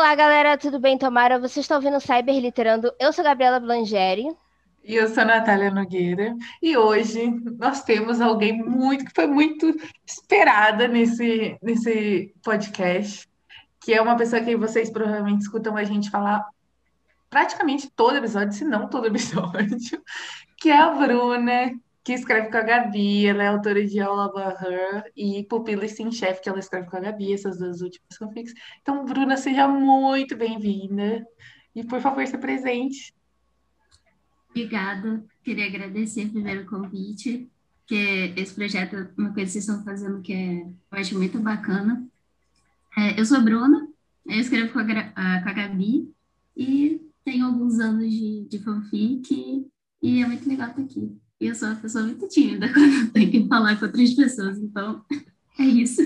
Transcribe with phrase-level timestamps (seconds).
[0.00, 0.96] Olá, galera, tudo bem?
[0.96, 2.90] Tomara, vocês estão ouvindo Cyber Literando.
[2.98, 4.34] Eu sou Gabriela Blangeri.
[4.82, 6.34] E eu sou Natália Nogueira.
[6.62, 13.28] E hoje nós temos alguém muito que foi muito esperada nesse, nesse podcast,
[13.78, 16.48] que é uma pessoa que vocês provavelmente escutam a gente falar
[17.28, 20.02] praticamente todo episódio, se não todo episódio,
[20.56, 21.78] que é a Bruna,
[22.10, 25.88] que escreve com a Gabi, ela é autora de All About Her e Pupila e
[25.88, 28.52] Sim Chef, que ela escreve com a Gabi, essas duas últimas fanfics.
[28.82, 31.24] Então, Bruna, seja muito bem-vinda
[31.72, 33.14] e, por favor, se presente.
[34.48, 37.48] Obrigada, queria agradecer primeiro o convite,
[37.86, 41.38] que esse projeto é uma coisa que vocês estão fazendo que é, eu acho muito
[41.38, 42.04] bacana.
[42.98, 43.88] É, eu sou a Bruna,
[44.26, 46.12] eu escrevo com a, com a Gabi
[46.56, 49.64] e tenho alguns anos de, de fanfic
[50.02, 51.16] e é muito legal estar aqui.
[51.40, 55.02] E eu sou uma pessoa muito tímida quando tenho que falar com outras pessoas, então
[55.58, 56.02] é isso.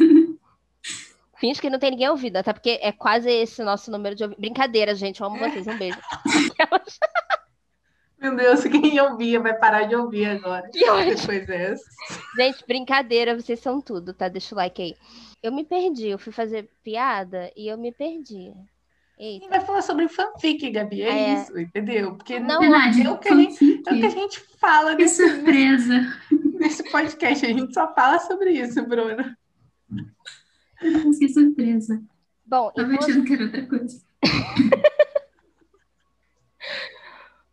[1.39, 4.41] Finge que não tem ninguém ouvindo, até porque é quase esse nosso número de ouvidos.
[4.41, 5.99] Brincadeira, gente, eu amo vocês, um beijo.
[8.19, 10.71] Meu Deus, quem ouvia vai parar de ouvir agora.
[10.73, 11.85] Depois dessa.
[12.37, 14.29] Gente, brincadeira, vocês são tudo, tá?
[14.29, 14.97] Deixa o like aí.
[15.43, 18.55] Eu me perdi, eu fui fazer piada e eu me perdi.
[19.17, 19.49] Eita.
[19.49, 22.17] vai falar sobre fanfic, Gabi, é, é, isso, entendeu?
[22.17, 25.03] Porque não, verdade, é, o que a gente, é o que a gente fala que
[25.03, 25.95] nesse, surpresa.
[26.59, 29.39] nesse podcast, a gente só fala sobre isso, Bruna.
[31.19, 32.03] Que surpresa.
[32.45, 33.09] Bom, Tava então...
[33.09, 34.03] achando que era outra coisa.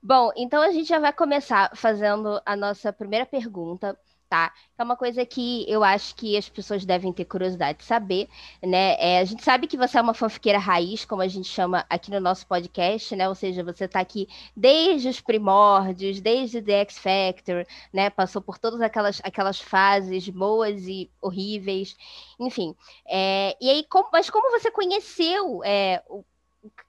[0.03, 3.95] Bom, então a gente já vai começar fazendo a nossa primeira pergunta
[4.31, 4.53] tá?
[4.77, 8.29] É uma coisa que eu acho que as pessoas devem ter curiosidade de saber,
[8.63, 8.95] né?
[8.97, 12.09] É, a gente sabe que você é uma fanfiqueira raiz, como a gente chama aqui
[12.09, 13.27] no nosso podcast, né?
[13.27, 18.09] Ou seja, você está aqui desde os primórdios, desde The X Factor, né?
[18.09, 21.97] Passou por todas aquelas, aquelas fases boas e horríveis,
[22.39, 22.73] enfim.
[23.05, 26.01] É, e aí, como, mas como você conheceu é,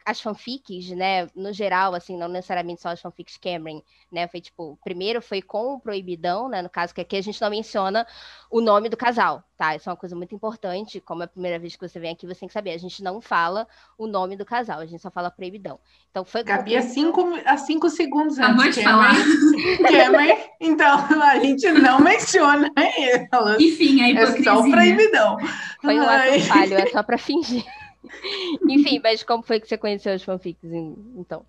[0.04, 4.78] as fanfics, né, no geral, assim, não necessariamente só as fanfics Cameron, né, foi tipo,
[4.84, 8.06] primeiro foi com o Proibidão, né, no caso que aqui a gente não menciona
[8.50, 11.58] o nome do casal, tá, isso é uma coisa muito importante, como é a primeira
[11.58, 13.66] vez que você vem aqui, você tem que saber, a gente não fala
[13.96, 15.78] o nome do casal, a gente só fala Proibidão.
[16.10, 16.42] Então foi...
[16.42, 19.14] Gabi, há cinco, há cinco segundos antes, Cameron,
[19.88, 23.60] Cameron, então a gente não menciona elas.
[23.60, 24.50] Enfim, a hipocrisia.
[24.50, 25.36] É só o Proibidão.
[25.80, 27.64] Foi um ato falho, é só para fingir.
[28.68, 30.70] Enfim, mas como foi que você conheceu os fanfics,
[31.16, 31.44] então?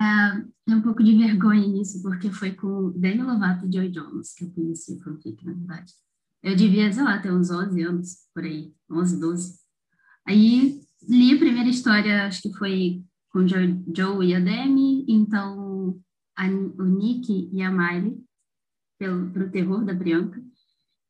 [0.00, 4.44] É, um pouco de vergonha nisso, porque foi com Daniel Lovato e Joy Jones que
[4.44, 5.92] eu conheci o fanfic, na verdade.
[6.42, 9.58] Eu devia, sei lá, ter uns 11 anos, por aí, 11, 12.
[10.26, 16.00] Aí li a primeira história, acho que foi com Joe, Joe e a Demi, então
[16.34, 18.18] a, o Nick e a Miley,
[18.98, 20.42] pelo, pro terror da Bianca.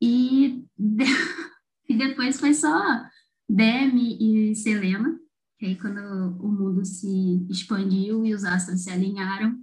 [0.03, 1.05] E, de,
[1.89, 3.09] e depois foi só
[3.53, 5.19] Demi e Selena,
[5.59, 5.99] que aí quando
[6.41, 9.59] o mundo se expandiu e os astros se alinharam.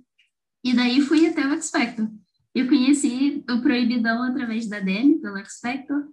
[0.64, 2.12] E daí fui até o X Factor.
[2.53, 6.12] Eu conheci o Proibidão através da Demi, pelo X Factor.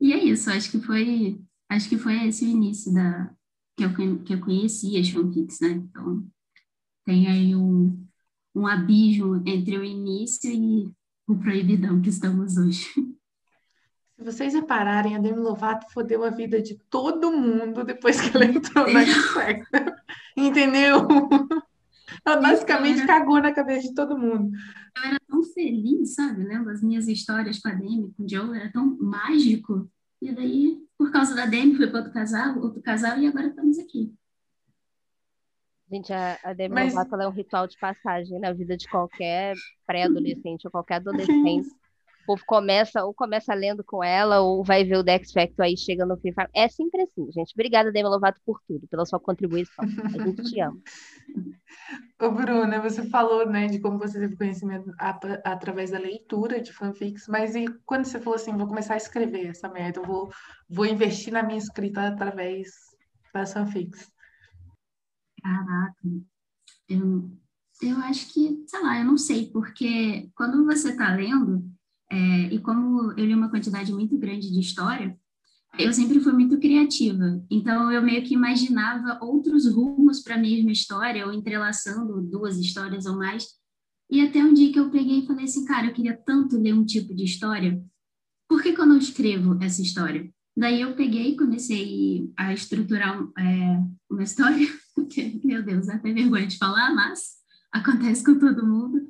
[0.00, 3.34] E é isso, acho que foi, acho que foi esse o início da
[3.76, 5.70] que eu, que eu conheci as fanfics, né?
[5.70, 6.26] Então,
[7.04, 8.06] tem aí um,
[8.54, 10.90] um abismo entre o início e
[11.26, 12.86] o proibidão que estamos hoje.
[14.20, 18.44] Se vocês repararem, a Demi Lovato fodeu a vida de todo mundo depois que ela
[18.44, 19.94] entrou na X-Factor.
[20.36, 21.08] Entendeu?
[22.26, 24.54] Ela basicamente cagou na cabeça de todo mundo.
[24.94, 26.44] Eu era tão feliz, sabe?
[26.44, 29.90] Lembro as minhas histórias com a Demi, com o Joe, era tão mágico.
[30.20, 33.78] E daí, por causa da Demi, fui para outro casal, outro casal, e agora estamos
[33.78, 34.12] aqui.
[35.90, 36.92] Gente, a, a Demi Mas...
[36.92, 39.56] Lovato é um ritual de passagem na vida de qualquer
[39.86, 41.70] pré-adolescente ou qualquer adolescente
[42.26, 46.06] povo começa, ou começa lendo com ela, ou vai ver o Dex Factor aí chega
[46.06, 46.32] no fim.
[46.54, 47.52] É sempre assim, gente.
[47.54, 49.84] Obrigada, Demi Lovato, por tudo, pela sua contribuição.
[49.84, 50.78] A gente te ama.
[52.20, 57.26] Ô, Bruna, você falou, né, de como você teve conhecimento através da leitura de fanfics,
[57.28, 60.30] mas e quando você falou assim, vou começar a escrever essa merda, eu vou,
[60.68, 62.70] vou investir na minha escrita através
[63.32, 64.10] das fanfics?
[65.42, 66.08] Caraca,
[66.88, 67.30] eu,
[67.80, 71.64] eu acho que, sei lá, eu não sei, porque quando você está lendo,
[72.10, 75.16] é, e como eu li uma quantidade muito grande de história,
[75.78, 80.72] eu sempre fui muito criativa, então eu meio que imaginava outros rumos para a mesma
[80.72, 83.46] história, ou entrelaçando duas histórias ou mais.
[84.10, 86.74] E até um dia que eu peguei e falei assim, cara, eu queria tanto ler
[86.74, 87.80] um tipo de história,
[88.48, 90.28] por que, que eu não escrevo essa história?
[90.56, 93.80] Daí eu peguei e comecei a estruturar é,
[94.10, 94.66] uma história,
[95.08, 97.36] que, meu Deus, até vergonha de falar, mas
[97.72, 99.09] acontece com todo mundo.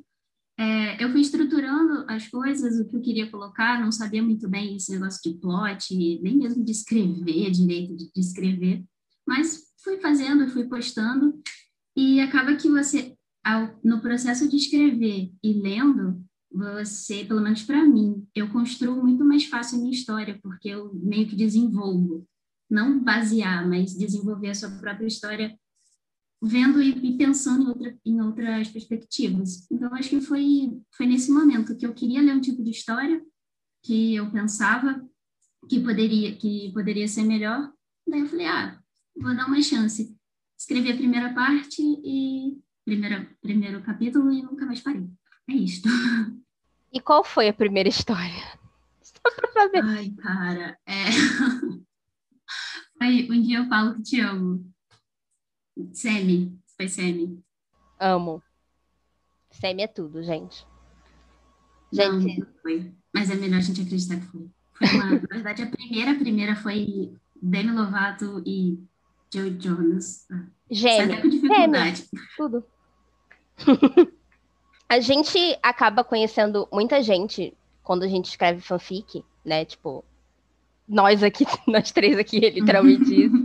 [0.59, 4.75] É, eu fui estruturando as coisas, o que eu queria colocar, não sabia muito bem
[4.75, 8.83] esse negócio de plot, nem mesmo de escrever direito, de, de escrever,
[9.27, 11.41] mas fui fazendo, fui postando,
[11.95, 17.85] e acaba que você, ao, no processo de escrever e lendo, você, pelo menos para
[17.85, 22.27] mim, eu construo muito mais fácil a minha história, porque eu meio que desenvolvo,
[22.69, 25.57] não basear, mas desenvolver a sua própria história
[26.41, 29.69] vendo e, pensando em, outra, em outras perspectivas.
[29.69, 33.23] Então, acho que foi, foi nesse momento que eu queria ler um tipo de história
[33.83, 35.05] que eu pensava
[35.69, 37.71] que poderia, que poderia ser melhor.
[38.07, 38.79] Daí eu falei, ah,
[39.15, 40.17] vou dar uma chance.
[40.57, 45.07] Escrevi a primeira parte e primeira, primeiro capítulo e nunca mais parei.
[45.47, 45.87] É isto.
[46.91, 48.59] E qual foi a primeira história?
[49.01, 49.83] Só pra saber.
[49.83, 51.05] Ai, cara, é...
[52.97, 54.71] Foi um dia eu falo que te amo.
[55.93, 57.43] Semi, foi Semi.
[57.99, 58.41] Amo.
[59.51, 60.65] Semi é tudo, gente.
[61.91, 62.39] Gente.
[62.39, 62.93] Não, não foi.
[63.13, 64.49] Mas é melhor a gente acreditar que foi.
[64.73, 65.11] foi uma...
[65.11, 68.83] Na verdade, a primeira, a primeira foi Demi Lovato e
[69.33, 70.27] Joe Jonas.
[70.69, 71.21] Gêmeo.
[71.21, 71.97] com dificuldade.
[72.11, 72.27] Gêmeo.
[72.37, 72.65] Tudo.
[74.87, 79.65] a gente acaba conhecendo muita gente quando a gente escreve fanfic, né?
[79.65, 80.03] Tipo,
[80.91, 83.35] nós aqui, nós três aqui, é literalmente isso.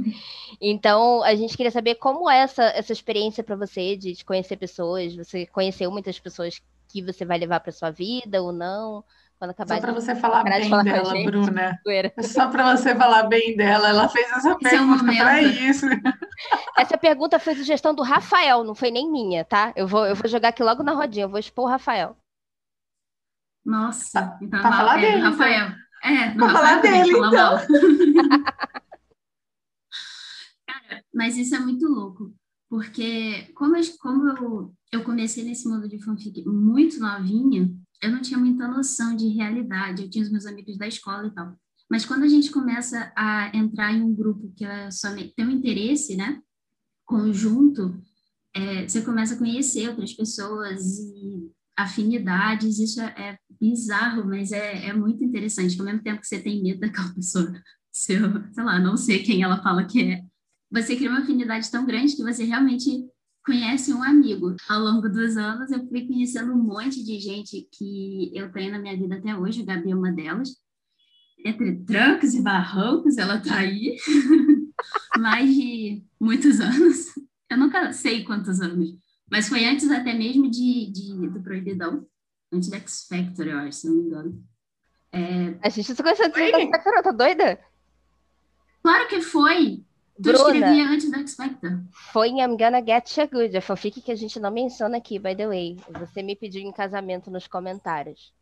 [0.60, 5.14] Então, a gente queria saber como é essa, essa experiência para você de conhecer pessoas.
[5.14, 9.04] Você conheceu muitas pessoas que você vai levar para sua vida ou não?
[9.38, 11.78] Quando acabar só para você falar bem falar dela, gente, Bruna.
[12.22, 13.90] Só para você falar bem dela.
[13.90, 15.86] Ela fez essa Esse pergunta é para isso.
[16.78, 19.74] Essa pergunta foi sugestão do Rafael, não foi nem minha, tá?
[19.76, 22.16] Eu vou, eu vou jogar aqui logo na rodinha, eu vou expor o Rafael.
[23.62, 25.66] Nossa, então, pra falar é, dele, Rafael.
[25.66, 25.85] Então.
[26.02, 27.58] É, pra falar dele, então.
[31.12, 32.34] Mas isso é muito louco,
[32.68, 38.20] porque como, eu, como eu, eu comecei nesse mundo de fanfic muito novinha, eu não
[38.20, 40.02] tinha muita noção de realidade.
[40.02, 41.56] Eu tinha os meus amigos da escola e tal.
[41.90, 45.50] Mas quando a gente começa a entrar em um grupo que é somente, tem um
[45.50, 46.42] interesse, né,
[47.04, 47.96] conjunto,
[48.52, 52.78] é, você começa a conhecer outras pessoas e afinidades.
[52.78, 55.78] Isso é, é bizarro, mas é, é muito interessante.
[55.78, 57.52] Ao mesmo tempo que você tem medo daquela pessoa,
[57.92, 58.18] sei
[58.56, 60.22] lá, não sei quem ela fala que é,
[60.70, 63.06] você cria uma afinidade tão grande que você realmente
[63.44, 64.56] conhece um amigo.
[64.68, 68.78] Ao longo dos anos, eu fui conhecendo um monte de gente que eu tenho na
[68.78, 70.56] minha vida até hoje, a Gabi é uma delas.
[71.44, 73.96] Entre trancos e barrancos, ela tá aí.
[75.18, 77.06] Mais de muitos anos.
[77.48, 78.98] Eu nunca sei quantos anos,
[79.30, 82.06] mas foi antes até mesmo de, de do Proibidão,
[82.52, 84.44] antes do X Factor, eu acho, se não me engano.
[85.12, 85.56] É...
[85.62, 87.58] A gente tá conhecendo do X Factor, tá doida?
[88.82, 89.84] Claro que foi!
[90.16, 91.80] Tu Bruna, escrevia antes do X Factor.
[92.12, 95.18] Foi em I'm Gonna Get You Good, a fanfic que a gente não menciona aqui,
[95.18, 95.76] by the way.
[95.98, 98.32] Você me pediu em casamento nos comentários.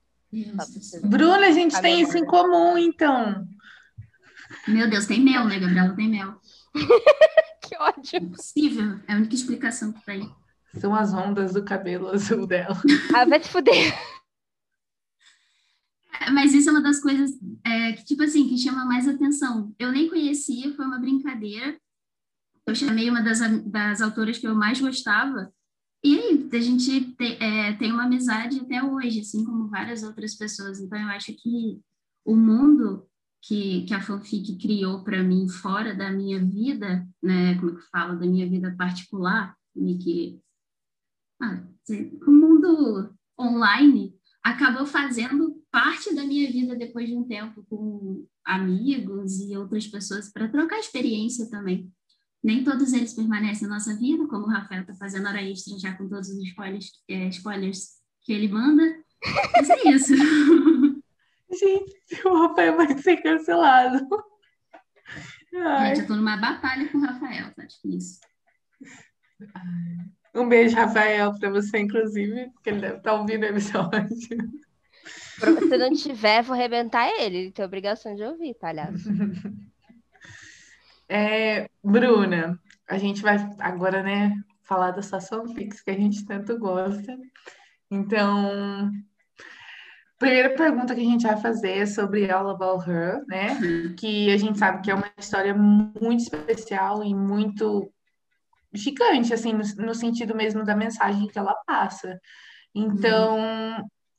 [1.03, 3.47] Bruna, a gente tem isso em comum, então.
[4.69, 5.95] Meu Deus, tem mel, né, Gabriela?
[5.95, 6.35] Tem mel.
[7.63, 8.19] que ódio.
[8.21, 9.01] Impossível.
[9.09, 10.31] É a única explicação que tem.
[10.77, 12.77] São as ondas do cabelo azul dela.
[13.15, 13.95] Ah, vai te fuder.
[16.33, 17.31] Mas isso é uma das coisas
[17.65, 19.75] é, que, tipo assim, que chama mais atenção.
[19.79, 21.79] Eu nem conhecia, foi uma brincadeira.
[22.67, 25.53] Eu chamei uma das, das autoras que eu mais gostava.
[26.03, 30.35] E aí, a gente te, é, tem uma amizade até hoje, assim como várias outras
[30.35, 30.81] pessoas.
[30.81, 31.81] Então, eu acho que
[32.25, 33.07] o mundo
[33.43, 37.91] que, que a fanfic criou para mim fora da minha vida, né, como é que
[37.91, 39.55] fala, da minha vida particular,
[40.03, 40.41] que
[41.43, 41.63] ah,
[42.27, 49.41] o mundo online acabou fazendo parte da minha vida depois de um tempo com amigos
[49.41, 51.91] e outras pessoas para trocar experiência também.
[52.43, 55.97] Nem todos eles permanecem na nossa vida, como o Rafael está fazendo hora extra já
[55.97, 58.83] com todos os spoilers, é, spoilers que ele manda.
[59.55, 60.15] Mas é isso.
[61.59, 64.07] Gente, o Rafael vai ser cancelado.
[65.55, 65.89] Ai.
[65.89, 68.21] Gente, eu estou numa batalha com o Rafael, tá difícil.
[70.35, 74.09] Um beijo, Rafael, para você, inclusive, porque ele deve estar tá ouvindo o episódio.
[74.19, 77.37] Se não tiver, vou arrebentar ele.
[77.37, 79.09] Ele tem obrigação de ouvir, palhaço.
[81.07, 86.59] É, Bruna, a gente vai agora, né, falar das suas fanfics que a gente tanto
[86.59, 87.17] gosta.
[87.91, 88.91] Então,
[90.19, 93.53] primeira pergunta que a gente vai fazer é sobre All About Her, né?
[93.61, 93.95] Uhum.
[93.95, 97.93] Que a gente sabe que é uma história muito especial e muito
[98.75, 102.21] gigante, assim, no, no sentido mesmo da mensagem que ela passa.
[102.75, 103.39] Então,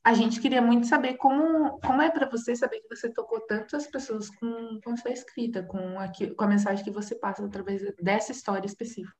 [0.02, 3.86] a gente queria muito saber como, como é para você saber que você tocou tantas
[3.88, 8.32] pessoas com, com sua escrita, com, aqui, com a mensagem que você passa através dessa
[8.32, 9.14] história específica.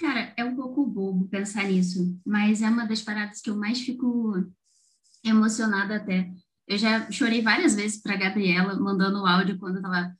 [0.00, 3.80] Cara, é um pouco bobo pensar nisso, mas é uma das paradas que eu mais
[3.80, 4.34] fico
[5.22, 6.30] emocionada até.
[6.66, 10.16] Eu já chorei várias vezes para Gabriela, mandando o áudio quando eu tava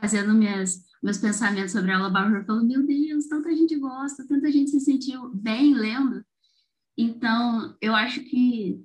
[0.00, 4.70] fazendo minhas, meus pensamentos sobre ela, Bauer, falando, meu Deus, tanta gente gosta, tanta gente
[4.70, 6.24] se sentiu bem lendo.
[6.96, 8.84] Então, eu acho que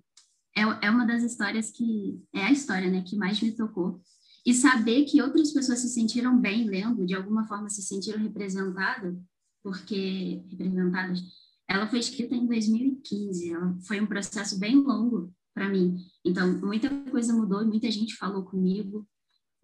[0.56, 4.02] é, é uma das histórias que, é a história, né, que mais me tocou.
[4.46, 9.18] E saber que outras pessoas se sentiram bem lendo, de alguma forma se sentiram representadas,
[9.64, 11.20] porque representadas.
[11.68, 15.98] Ela foi escrita em 2015, ela foi um processo bem longo para mim.
[16.24, 19.06] Então, muita coisa mudou, muita gente falou comigo,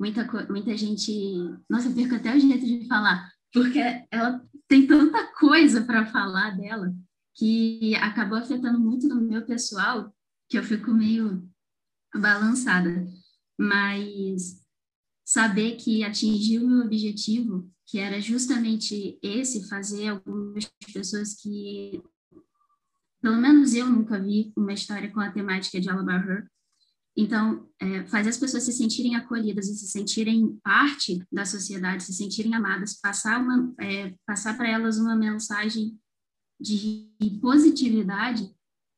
[0.01, 1.11] muita, muita gente.
[1.69, 3.79] Nossa, eu perco até o jeito de falar, porque
[4.09, 6.91] ela tem tanta coisa para falar dela
[7.35, 10.11] que acabou afetando muito no meu pessoal
[10.49, 11.47] que eu fico meio
[12.15, 13.07] balançada.
[13.59, 14.59] Mas
[15.23, 22.01] saber que atingi o meu objetivo que era justamente esse, fazer algumas pessoas que,
[23.21, 26.47] pelo menos eu nunca vi uma história com a temática de Alabama Her.
[27.15, 32.55] Então, é, as pessoas se sentirem acolhidas e se sentirem parte da sociedade, se sentirem
[32.55, 35.99] amadas, passar, uma, é, passar para elas uma mensagem
[36.59, 37.09] de
[37.41, 38.49] positividade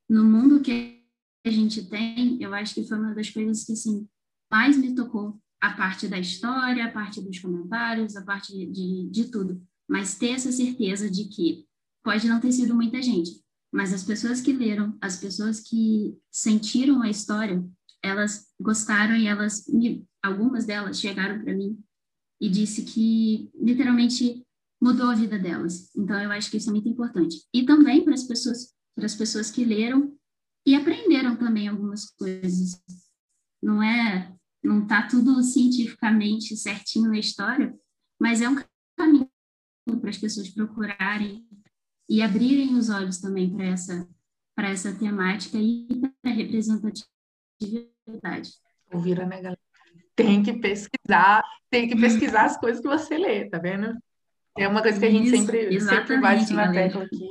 [0.10, 1.02] no mundo que
[1.46, 4.08] a gente tem, eu acho que foi uma das coisas que, assim,
[4.52, 9.32] mais me tocou a parte da história, a parte dos comentários, a parte de, de
[9.32, 9.62] tudo.
[9.90, 11.66] Mas ter essa certeza de que
[12.04, 13.42] pode não ter sido muita gente,
[13.74, 17.66] mas as pessoas que leram, as pessoas que sentiram a história,
[18.04, 19.66] elas gostaram e elas,
[20.22, 21.80] algumas delas chegaram para mim
[22.42, 24.46] e disse que literalmente
[24.82, 25.90] mudou a vida delas.
[25.96, 27.38] Então eu acho que isso é muito importante.
[27.54, 30.14] E também para as pessoas, para as pessoas que leram
[30.68, 32.82] e aprenderam também algumas coisas.
[33.62, 37.78] Não é não está tudo cientificamente certinho na história,
[38.20, 38.56] mas é um
[38.98, 39.30] caminho
[40.00, 41.46] para as pessoas procurarem
[42.10, 44.10] e abrirem os olhos também para essa
[44.56, 45.88] para essa temática e
[46.22, 47.93] para a representatividade.
[48.92, 49.60] Ouviram, né, galera?
[50.16, 53.98] Tem que pesquisar, tem que pesquisar as coisas que você lê, tá vendo?
[54.56, 57.30] É uma coisa que a gente Isso, sempre, sempre bate na tecla aqui.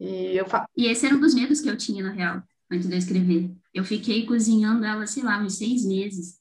[0.00, 0.66] E, eu fa...
[0.76, 3.52] e esse era um dos medos que eu tinha, na real, antes de eu escrever.
[3.72, 6.40] Eu fiquei cozinhando ela, sei lá, uns seis meses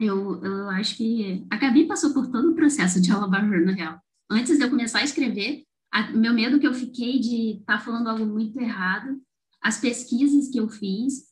[0.00, 4.00] eu, eu acho que a Gabi passou por todo o processo de alabar na real.
[4.30, 7.84] Antes de eu começar a escrever, a, meu medo que eu fiquei de estar tá
[7.84, 9.20] falando algo muito errado,
[9.60, 11.29] as pesquisas que eu fiz,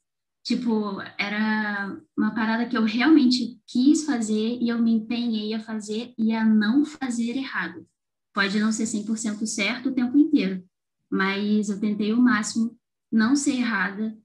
[0.48, 6.14] tipo, era uma parada que eu realmente quis fazer e eu me empenhei a fazer
[6.16, 7.86] e a não fazer errado.
[8.32, 10.64] Pode não ser 100% certo o tempo inteiro,
[11.10, 12.74] mas eu tentei o máximo
[13.12, 14.16] não ser errada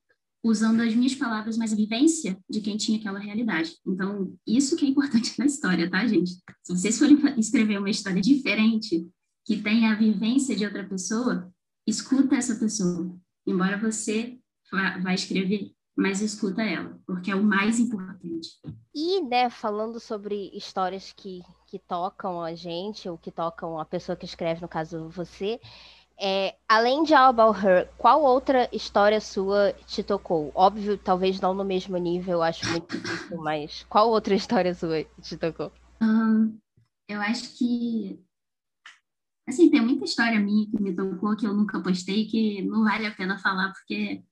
[0.42, 3.76] usando as minhas palavras, mas a vivência de quem tinha aquela realidade.
[3.86, 6.32] Então, isso que é importante na história, tá, gente?
[6.64, 9.06] Se vocês forem escrever uma história diferente,
[9.46, 11.54] que tenha a vivência de outra pessoa,
[11.86, 13.14] escuta essa pessoa.
[13.46, 14.40] Embora você
[14.72, 18.50] vá escrever, mas escuta ela, porque é o mais importante.
[18.94, 24.16] E, né, falando sobre histórias que, que tocam a gente, ou que tocam a pessoa
[24.16, 25.60] que escreve, no caso você,
[26.20, 30.52] é, além de All About Her, qual outra história sua te tocou?
[30.56, 35.38] Óbvio, talvez não no mesmo nível, acho muito difícil, mas qual outra história sua te
[35.38, 35.72] tocou?
[37.08, 38.20] eu acho que.
[39.48, 43.06] Assim, tem muita história minha que me tocou que eu nunca postei, que não vale
[43.06, 44.24] a pena falar, porque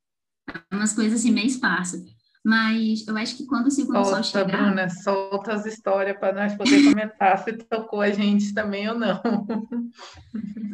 [0.72, 2.02] umas coisas assim meio esparsas.
[2.44, 4.66] Mas eu acho que quando o segundo solta, sol chegar...
[4.66, 9.22] Bruna, solta as histórias para nós poder comentar se tocou a gente também ou não.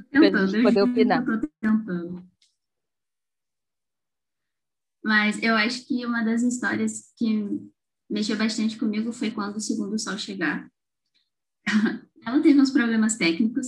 [0.10, 1.26] Tentando, eu poder opinar.
[1.60, 2.26] tentando.
[5.04, 7.48] Mas eu acho que uma das histórias que
[8.10, 10.70] mexeu bastante comigo foi quando o segundo sol chegar.
[12.26, 13.68] Ela teve uns problemas técnicos,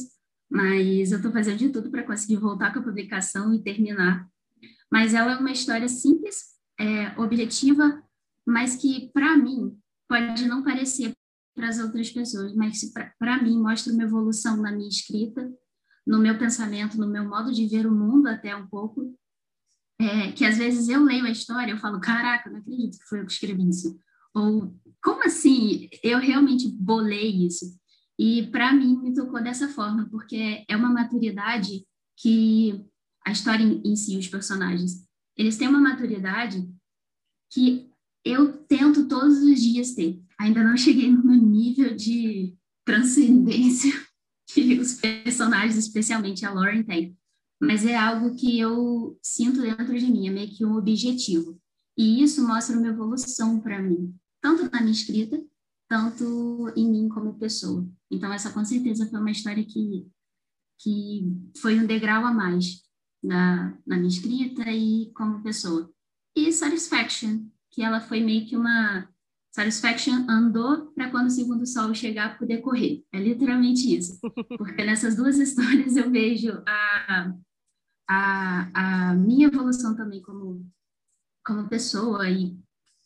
[0.50, 4.28] mas eu estou fazendo de tudo para conseguir voltar com a publicação e terminar.
[4.92, 8.04] Mas ela é uma história simples, é, objetiva,
[8.46, 9.78] mas que, para mim,
[10.08, 11.14] pode não parecer
[11.56, 12.82] para as outras pessoas, mas
[13.20, 15.52] para mim mostra uma evolução na minha escrita,
[16.08, 19.16] no meu pensamento, no meu modo de ver o mundo até um pouco,
[20.00, 23.20] é, que às vezes eu leio a história, eu falo, caraca, não acredito que foi
[23.20, 24.00] eu que escrevi isso.
[24.34, 25.90] Ou, como assim?
[26.02, 27.78] Eu realmente bolei isso.
[28.18, 31.86] E para mim me tocou dessa forma, porque é uma maturidade
[32.18, 32.86] que
[33.26, 35.06] a história em si, os personagens,
[35.38, 36.68] eles têm uma maturidade
[37.52, 37.90] que
[38.26, 40.22] eu tento todos os dias ter.
[40.40, 43.92] Ainda não cheguei no nível de transcendência
[44.52, 47.18] que os personagens, especialmente a Lauren, têm.
[47.62, 51.60] Mas é algo que eu sinto dentro de mim, é meio que um objetivo.
[51.98, 55.42] E isso mostra uma evolução para mim, tanto na minha escrita,
[55.90, 57.86] tanto em mim como pessoa.
[58.10, 60.08] Então, essa com certeza foi uma história que,
[60.80, 62.82] que foi um degrau a mais
[63.24, 65.92] na, na minha escrita e como pessoa.
[66.36, 69.08] E Satisfaction, que ela foi meio que uma
[69.52, 73.04] Satisfaction andou para quando o segundo sol chegar poder correr.
[73.12, 74.20] É literalmente isso.
[74.58, 77.34] Porque nessas duas histórias eu vejo a,
[78.08, 80.66] a, a minha evolução também como,
[81.46, 82.58] como pessoa e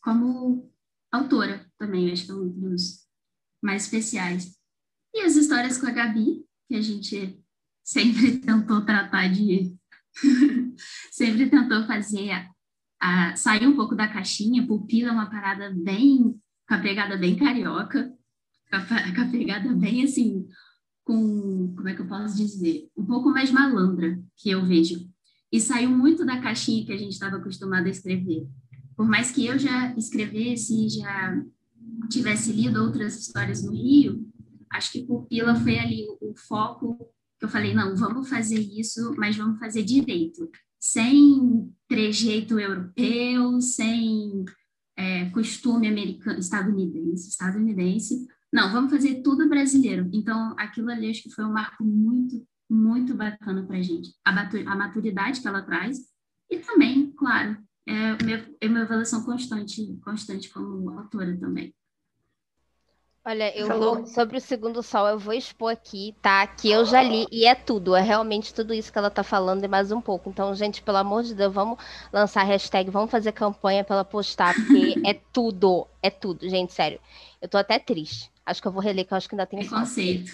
[0.02, 0.70] como
[1.10, 3.06] autora também, acho que é um dos
[3.62, 4.56] mais especiais.
[5.14, 7.42] E as histórias com a Gabi, que a gente
[7.82, 9.73] sempre tentou tratar de.
[11.10, 12.48] sempre tentou fazer
[13.00, 14.66] a, sair um pouco da caixinha.
[14.66, 16.34] Pupila é uma parada bem,
[16.68, 18.12] com a pegada bem carioca,
[18.70, 20.46] com a, com a pegada bem assim,
[21.04, 22.88] com, como é que eu posso dizer?
[22.96, 25.08] Um pouco mais malandra, que eu vejo.
[25.52, 28.48] E saiu muito da caixinha que a gente estava acostumado a escrever.
[28.96, 31.44] Por mais que eu já escrevesse, já
[32.10, 34.26] tivesse lido outras histórias no Rio,
[34.70, 36.98] acho que Pupila foi ali o, foco
[37.44, 44.44] eu falei, não, vamos fazer isso, mas vamos fazer direito sem trejeito europeu, sem
[44.96, 48.26] é, costume americano, estadunidense, estadunidense.
[48.52, 50.08] Não, vamos fazer tudo brasileiro.
[50.12, 54.14] Então, aquilo ali acho que foi um marco muito, muito bacana para a gente.
[54.24, 55.98] A maturidade que ela traz
[56.50, 57.56] e também, claro,
[57.88, 61.74] é uma evolução constante, constante como autora também.
[63.26, 66.46] Olha, eu vou, sobre o segundo sol, eu vou expor aqui, tá?
[66.46, 69.64] Que eu já li e é tudo, é realmente tudo isso que ela tá falando
[69.64, 70.28] e mais um pouco.
[70.28, 71.78] Então, gente, pelo amor de Deus, vamos
[72.12, 76.74] lançar a hashtag, vamos fazer campanha pra ela postar, porque é tudo, é tudo, gente,
[76.74, 77.00] sério.
[77.40, 78.30] Eu tô até triste.
[78.44, 80.30] Acho que eu vou reler, que eu acho que ainda tem conceito.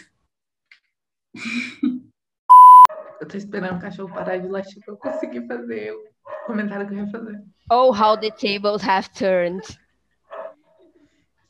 [3.20, 6.94] Eu tô esperando o cachorro parar de latir pra eu conseguir fazer o comentário que
[6.94, 7.40] eu ia fazer.
[7.70, 9.62] Oh, how the tables have turned.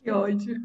[0.02, 0.56] Que ódio.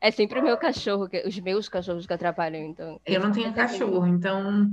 [0.00, 3.00] É sempre o meu cachorro, que, os meus cachorros que atrapalham, então.
[3.06, 4.70] Eu não tenho cachorro, então.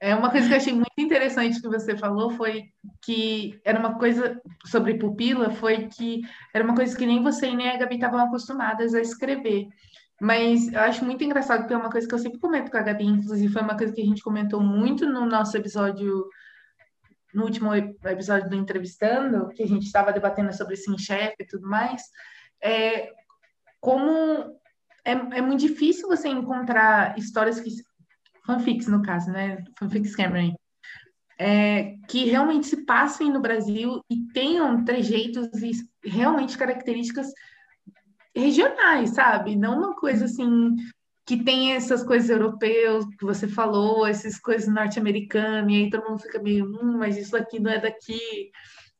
[0.00, 2.64] É uma coisa que eu achei muito interessante que você falou foi
[3.02, 7.56] que era uma coisa sobre pupila, foi que era uma coisa que nem você e
[7.56, 9.68] nem a Gabi estavam acostumadas a escrever.
[10.20, 12.82] Mas eu acho muito engraçado, porque é uma coisa que eu sempre comento com a
[12.82, 16.28] Gabi, inclusive foi uma coisa que a gente comentou muito no nosso episódio,
[17.32, 21.66] no último episódio do Entrevistando, que a gente estava debatendo sobre Sim Chefe e tudo
[21.68, 22.02] mais.
[22.64, 23.12] É,
[23.80, 24.10] como
[25.04, 27.70] é, é muito difícil você encontrar histórias que
[28.46, 29.62] fanfics no caso, né?
[29.78, 30.54] Fanfics Cameron.
[31.38, 35.72] É, que realmente se passem no Brasil e tenham trejeitos e
[36.08, 37.26] realmente características
[38.34, 39.56] regionais, sabe?
[39.56, 40.76] Não uma coisa assim
[41.26, 46.20] que tem essas coisas europeias que você falou, essas coisas norte-americanas, e aí todo mundo
[46.20, 48.50] fica meio, hum, mas isso aqui não é daqui.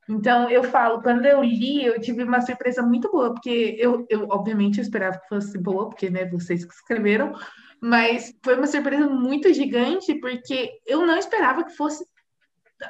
[0.09, 4.27] Então, eu falo, quando eu li, eu tive uma surpresa muito boa, porque eu, eu
[4.29, 7.33] obviamente, eu esperava que fosse boa, porque, né, vocês que escreveram,
[7.81, 12.07] mas foi uma surpresa muito gigante, porque eu não esperava que fosse,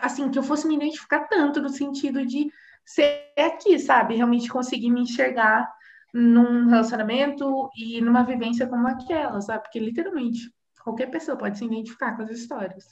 [0.01, 2.51] assim, que eu fosse me identificar tanto no sentido de
[2.85, 4.17] ser aqui, sabe?
[4.17, 5.71] Realmente conseguir me enxergar
[6.13, 9.63] num relacionamento e numa vivência como aquela, sabe?
[9.63, 12.85] Porque, literalmente, qualquer pessoa pode se identificar com as histórias.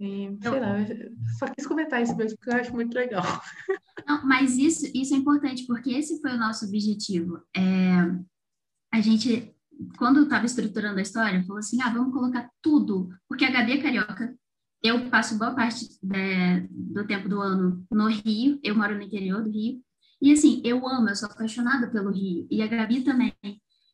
[0.00, 0.76] E, sei lá,
[1.38, 3.24] só quis comentar isso mesmo, porque eu acho muito legal.
[4.06, 7.42] Não, mas isso, isso é importante, porque esse foi o nosso objetivo.
[7.56, 7.62] É,
[8.92, 9.52] a gente,
[9.98, 13.82] quando estava estruturando a história, falou assim, ah, vamos colocar tudo, porque a Gabi é
[13.82, 14.34] carioca,
[14.82, 19.42] eu passo boa parte de, do tempo do ano no Rio, eu moro no interior
[19.42, 19.82] do Rio,
[20.22, 23.34] e assim, eu amo, eu sou apaixonada pelo Rio, e a Gabi também.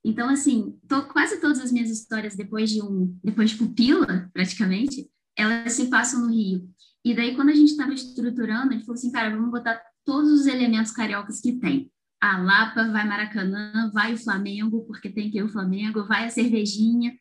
[0.04, 5.08] Então, assim, tô, quase todas as minhas histórias, depois de um, depois de pupila, praticamente,
[5.36, 6.68] elas se passam no Rio.
[7.04, 10.30] E daí, quando a gente estava estruturando, a gente falou assim, cara, vamos botar todos
[10.30, 11.90] os elementos cariocas que tem.
[12.20, 16.30] A Lapa, vai Maracanã, vai o Flamengo, porque tem que ir o Flamengo, vai a
[16.30, 17.14] cervejinha,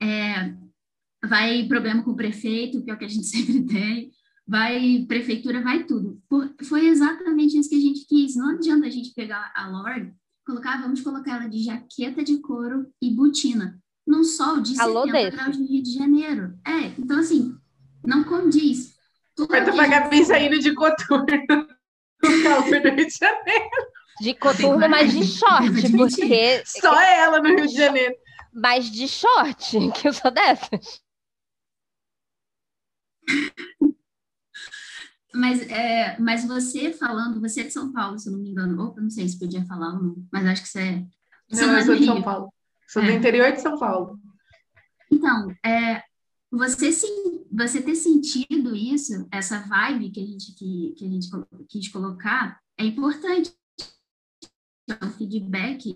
[0.00, 0.54] é,
[1.26, 4.10] vai problema com o prefeito, que é o que a gente sempre tem,
[4.46, 6.22] vai prefeitura, vai tudo.
[6.64, 8.34] Foi exatamente isso que a gente quis.
[8.36, 10.14] Não adianta a gente pegar a Lorde,
[10.46, 15.12] colocar, vamos colocar ela de jaqueta de couro e botina num sol de Alô 70
[15.12, 15.36] desse.
[15.36, 16.58] graus no Rio de Janeiro.
[16.66, 17.54] É, então assim,
[18.04, 18.96] não condiz.
[19.48, 21.26] Vai tu pagar bem saindo de coturno
[22.24, 23.70] no calor do Rio de Janeiro.
[24.20, 26.62] De coturno, mas de short, porque...
[26.64, 28.16] Só ela no Rio de Janeiro.
[28.52, 31.00] Mas de short, que eu sou dessas.
[35.32, 38.82] Mas é, mas você falando, você é de São Paulo, se eu não me engano.
[38.82, 41.06] Opa, não sei se podia falar ou não, mas acho que você é.
[41.50, 42.52] Você não, eu sou de São Paulo.
[42.88, 43.06] Sou é.
[43.06, 44.18] do interior de São Paulo.
[45.12, 46.02] Então, é,
[46.50, 46.90] você,
[47.52, 51.28] você ter sentido isso, essa vibe que a gente, que, que a gente
[51.68, 53.52] quis colocar, é importante.
[54.88, 55.92] É um feedback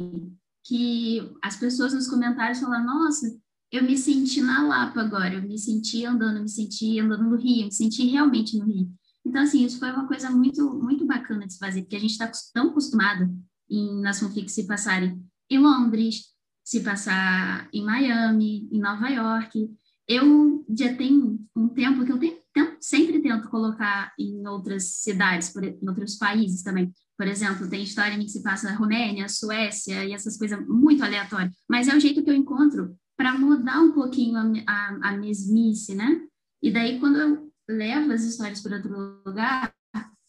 [0.65, 3.27] que as pessoas nos comentários falam, nossa,
[3.71, 7.65] eu me senti na Lapa agora, eu me senti andando, me senti andando no Rio,
[7.65, 8.93] me senti realmente no Rio.
[9.25, 12.11] Então, assim, isso foi uma coisa muito, muito bacana de se fazer, porque a gente
[12.11, 13.35] está tão acostumado
[13.71, 16.32] em, nas fanfics se passarem em Londres,
[16.65, 19.71] se passar em Miami, em Nova York.
[20.09, 22.37] Eu já tenho um tempo que eu tenho,
[22.81, 26.93] sempre tento colocar em outras cidades, por, em outros países também.
[27.17, 31.55] Por exemplo, tem história que se passa na Romênia, Suécia e essas coisas muito aleatórias.
[31.69, 35.95] Mas é o jeito que eu encontro para mudar um pouquinho a, a, a mesmice,
[35.95, 36.21] né?
[36.63, 39.73] E daí, quando eu levo as histórias para outro lugar,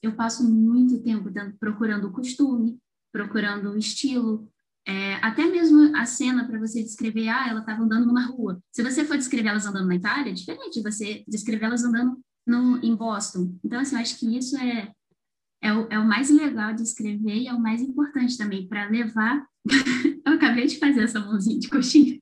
[0.01, 2.77] eu passo muito tempo procurando o costume,
[3.11, 4.47] procurando o estilo,
[4.85, 8.61] é, até mesmo a cena para você descrever, ah, ela estava andando numa rua.
[8.71, 12.19] Se você for descrever elas andando na Itália, é diferente de você descrever elas andando
[12.45, 13.57] no, em Boston.
[13.63, 14.91] Então, assim, eu acho que isso é,
[15.61, 18.89] é, o, é o mais legal de escrever e é o mais importante também para
[18.89, 19.45] levar.
[20.25, 22.19] eu acabei de fazer essa mãozinha de coxinha.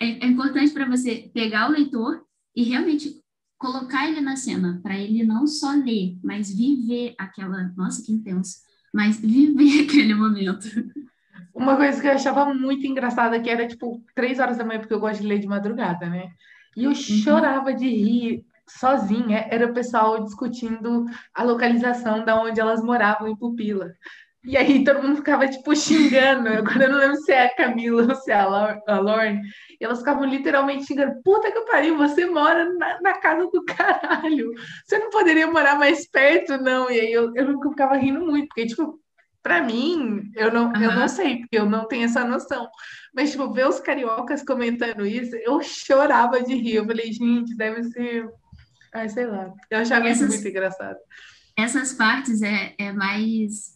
[0.00, 2.24] É, é importante para você pegar o leitor
[2.56, 3.22] e realmente
[3.56, 7.72] colocar ele na cena, para ele não só ler, mas viver aquela.
[7.76, 8.56] Nossa, que intenso!
[8.92, 10.68] Mas viver aquele momento.
[11.54, 14.92] Uma coisa que eu achava muito engraçada que era tipo três horas da manhã, porque
[14.92, 16.30] eu gosto de ler de madrugada, né?
[16.76, 16.94] E eu uhum.
[16.94, 19.46] chorava de rir sozinha.
[19.50, 23.92] Era o pessoal discutindo a localização da onde elas moravam em Pupila.
[24.46, 26.48] E aí todo mundo ficava, tipo, xingando.
[26.48, 29.40] Agora eu não lembro se é a Camila ou se é a Lorne.
[29.80, 31.22] E elas ficavam literalmente xingando.
[31.22, 34.52] Puta que pariu, você mora na, na, casa do caralho.
[34.84, 36.90] Você não poderia morar mais perto, não.
[36.90, 39.00] E aí eu, eu ficava rindo muito, porque, tipo,
[39.44, 40.82] pra mim, eu não, uhum.
[40.82, 42.68] eu não sei, porque eu não tenho essa noção.
[43.14, 46.76] Mas, tipo, ver os cariocas comentando isso, eu chorava de rir.
[46.76, 48.28] Eu falei, gente, deve ser.
[48.92, 49.52] Ai, sei lá.
[49.70, 50.98] Eu achava essas, isso muito engraçado.
[51.56, 53.74] Essas partes é, é mais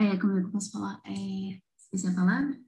[0.00, 0.98] é, como é que eu posso falar?
[1.04, 2.58] É, esqueci a palavra?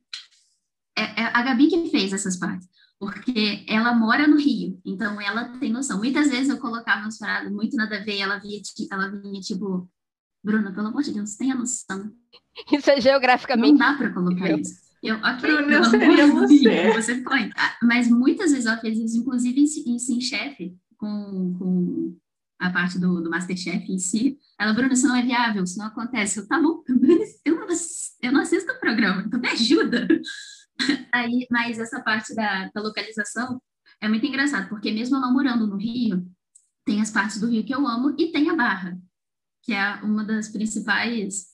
[0.97, 5.59] É, é a Gabi que fez essas partes, porque ela mora no Rio, então ela
[5.59, 5.97] tem noção.
[5.97, 9.91] Muitas vezes eu colocava umas paradas muito nada a ver, ela, via, ela vinha tipo,
[10.43, 12.13] Bruna, pelo amor de Deus, tenha noção.
[12.71, 13.79] Isso é geograficamente.
[13.79, 14.83] Não dá para colocar isso.
[15.03, 16.93] Eu, ok, Bruna, eu seria você.
[16.93, 17.51] você põe.
[17.57, 22.17] Ah, mas muitas vezes ela fez isso, inclusive em, em Sim Chefe, com, com
[22.61, 24.39] a parte do, do Masterchef em si.
[24.59, 26.39] Ela, Bruna, isso não é viável, isso não acontece.
[26.39, 26.83] Eu, tá bom,
[27.45, 27.67] eu não,
[28.23, 30.07] eu não assisto o programa, então me ajuda.
[31.13, 33.61] Aí, mas essa parte da, da localização
[34.01, 36.25] é muito engraçado, porque mesmo eu não morando no Rio,
[36.85, 38.97] tem as partes do Rio que eu amo e tem a Barra,
[39.63, 41.53] que é uma das principais.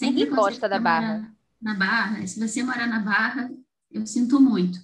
[0.00, 1.34] Ninguém gosta da Barra.
[1.60, 3.50] Na Barra, se você morar na Barra,
[3.90, 4.78] eu sinto muito.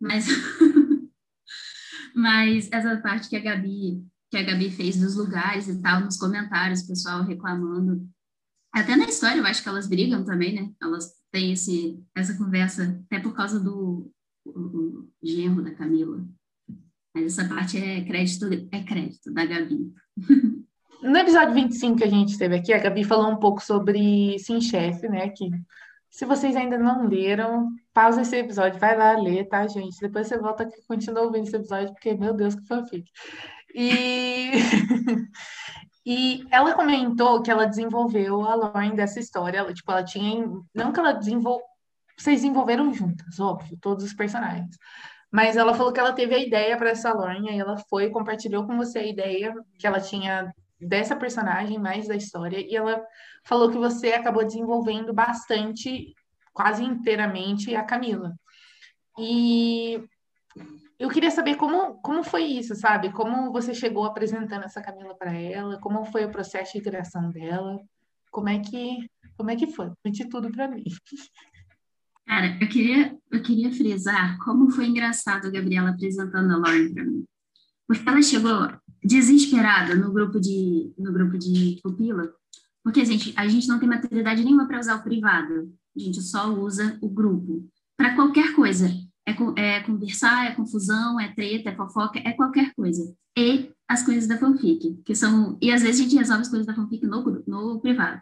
[0.00, 0.26] Mas,
[2.14, 6.16] mas essa parte que a Gabi que a Gabi fez dos lugares e tal, nos
[6.16, 8.08] comentários, o pessoal reclamando.
[8.72, 10.72] Até na história, eu acho que elas brigam também, né?
[10.80, 14.10] Elas têm esse, essa conversa, até por causa do
[14.46, 16.26] o, o genro da Camila.
[17.14, 19.92] Mas essa parte é crédito, é crédito da Gabi.
[21.02, 24.60] No episódio 25 que a gente teve aqui, a Gabi falou um pouco sobre Sim
[24.60, 25.28] Chefe, né?
[25.30, 25.50] Que
[26.08, 30.00] se vocês ainda não leram, pausa esse episódio, vai lá ler, tá, gente?
[30.00, 33.10] Depois você volta aqui e continua ouvindo esse episódio, porque, meu Deus, que fanfic.
[33.74, 34.52] E,
[36.06, 39.58] e ela comentou que ela desenvolveu a Lauren dessa história.
[39.58, 40.46] Ela, tipo, ela tinha.
[40.72, 41.66] Não que ela desenvolveu.
[42.16, 44.76] Vocês desenvolveram juntas, óbvio, todos os personagens.
[45.32, 48.66] Mas ela falou que ela teve a ideia para essa Lauren, e ela foi compartilhou
[48.66, 50.54] com você a ideia que ela tinha
[50.86, 53.04] dessa personagem, mais da história, e ela
[53.44, 56.14] falou que você acabou desenvolvendo bastante,
[56.52, 58.34] quase inteiramente, a Camila.
[59.18, 60.02] E
[60.98, 63.12] eu queria saber como, como foi isso, sabe?
[63.12, 65.78] Como você chegou apresentando essa Camila para ela?
[65.80, 67.80] Como foi o processo de criação dela?
[68.30, 69.90] Como é que, como é que foi?
[70.02, 70.84] Conte tudo para mim.
[72.26, 77.04] Cara, eu queria, eu queria frisar como foi engraçado a Gabriela apresentando a Lauren para
[77.04, 77.24] mim.
[77.86, 82.32] Porque ela chegou desesperada no grupo de, no grupo de pupila,
[82.84, 85.72] porque, gente, a gente não tem maturidade nenhuma para usar o privado.
[85.96, 87.68] A gente só usa o grupo.
[87.96, 88.88] Para qualquer coisa
[89.26, 93.14] é, é conversar, é confusão, é treta, é fofoca, é qualquer coisa.
[93.38, 95.56] E as coisas da fanfic, que são.
[95.60, 98.20] E às vezes a gente resolve as coisas da fanfic no, no privado.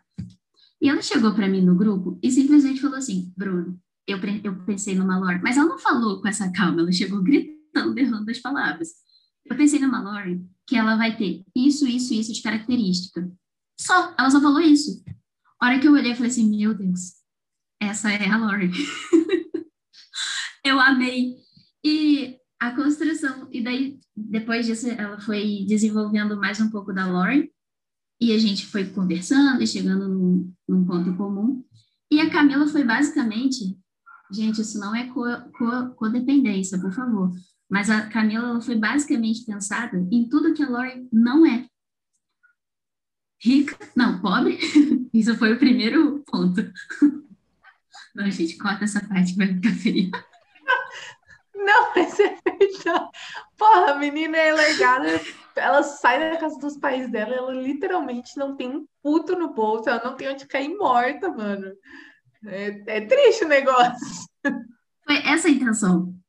[0.80, 4.94] E ela chegou para mim no grupo e simplesmente falou assim: Bruno, eu, eu pensei
[4.94, 8.88] numa lore, mas ela não falou com essa calma, ela chegou gritando, errando as palavras.
[9.46, 13.28] eu pensei numa Lauren que ela vai ter isso, isso, isso de característica.
[13.76, 15.02] Só, ela só falou isso.
[15.60, 17.14] A hora que eu olhei, eu falei assim, meu Deus,
[17.82, 18.70] essa é a Lauren.
[20.64, 21.34] eu amei.
[21.84, 27.48] E a construção, e daí, depois disso, ela foi desenvolvendo mais um pouco da Lauren,
[28.20, 31.64] e a gente foi conversando e chegando num, num ponto comum.
[32.12, 33.76] E a Camila foi basicamente,
[34.30, 35.24] gente, isso não é co,
[35.58, 37.32] co, codependência, por favor,
[37.70, 41.66] mas a Camila foi basicamente pensada em tudo que a Lauren não é.
[43.42, 44.58] Rica, não, pobre,
[45.14, 46.60] isso foi o primeiro ponto.
[48.12, 50.10] Não, gente, corta essa parte que vai ficar feio.
[51.54, 53.08] Não, mas é verdade.
[53.56, 55.06] Porra, a menina é legada.
[55.54, 59.88] Ela sai da casa dos pais dela, ela literalmente não tem um puto no bolso,
[59.88, 61.72] ela não tem onde cair morta, mano.
[62.46, 64.26] É, é triste o negócio.
[65.04, 66.19] Foi essa a intenção.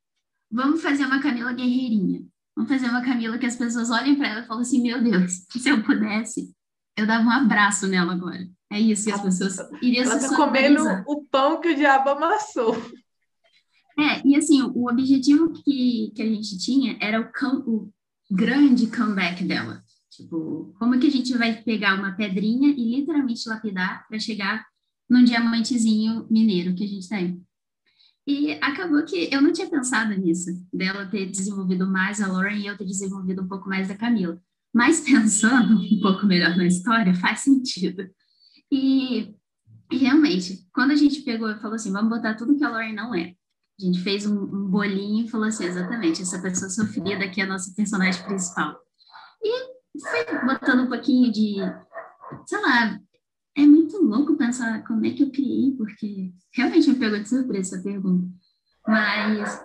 [0.52, 2.24] Vamos fazer uma Camila guerreirinha.
[2.56, 5.46] Vamos fazer uma Camila que as pessoas olhem para ela e falem assim: meu Deus,
[5.50, 6.54] se eu pudesse,
[6.98, 8.48] eu dava um abraço nela agora.
[8.72, 12.10] É isso que as pessoas iriam ela se tá comendo o pão que o diabo
[12.10, 12.76] amassou.
[14.00, 17.92] É, e assim, o objetivo que, que a gente tinha era o, o
[18.30, 19.84] grande comeback dela.
[20.10, 24.66] Tipo, como que a gente vai pegar uma pedrinha e literalmente lapidar para chegar
[25.10, 27.42] num diamantezinho mineiro que a gente tem?
[28.28, 32.68] E acabou que eu não tinha pensado nisso, dela ter desenvolvido mais a Lauren e
[32.68, 34.40] eu ter desenvolvido um pouco mais da Camila.
[34.74, 38.10] Mas pensando um pouco melhor na história, faz sentido.
[38.72, 39.36] E,
[39.92, 43.14] realmente, quando a gente pegou e falou assim, vamos botar tudo que a Lauren não
[43.14, 43.36] é,
[43.80, 47.44] a gente fez um, um bolinho e falou assim, exatamente, essa pessoa sofrida aqui é
[47.44, 48.78] a nossa personagem principal.
[49.44, 51.56] E foi botando um pouquinho de,
[52.46, 53.00] sei lá,
[53.58, 57.76] é muito louco pensar como é que eu criei, porque realmente me pegou de surpresa
[57.76, 58.28] essa pergunta.
[58.88, 59.64] Mas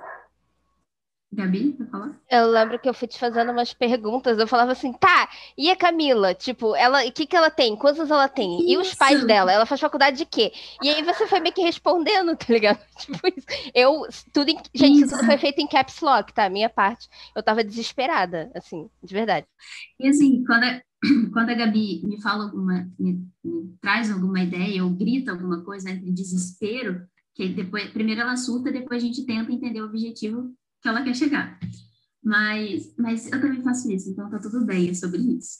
[1.36, 2.18] Gabi, pra falar?
[2.30, 5.76] Eu lembro que eu fui te fazendo umas perguntas, eu falava assim, tá, e a
[5.76, 6.34] Camila?
[6.34, 7.76] Tipo, ela, o que que ela tem?
[7.76, 8.60] Quantos ela tem?
[8.60, 8.70] Isso.
[8.70, 9.52] E os pais dela?
[9.52, 10.52] Ela faz faculdade de quê?
[10.82, 12.78] E aí você foi meio que respondendo, tá ligado?
[12.96, 13.46] Tipo isso.
[13.74, 15.14] Eu, tudo em, gente, isso.
[15.14, 16.48] tudo foi feito em caps lock, tá?
[16.48, 17.06] Minha parte.
[17.34, 19.46] Eu tava desesperada, assim, de verdade.
[20.00, 20.80] E assim, quando a,
[21.32, 25.90] quando a Gabi me fala alguma, me, me traz alguma ideia ou grita alguma coisa
[25.90, 30.88] entre desespero, que depois, primeiro ela surta, depois a gente tenta entender o objetivo que
[30.88, 31.58] ela quer chegar.
[32.22, 35.56] Mas, mas eu também faço isso, então tá tudo bem sobre isso.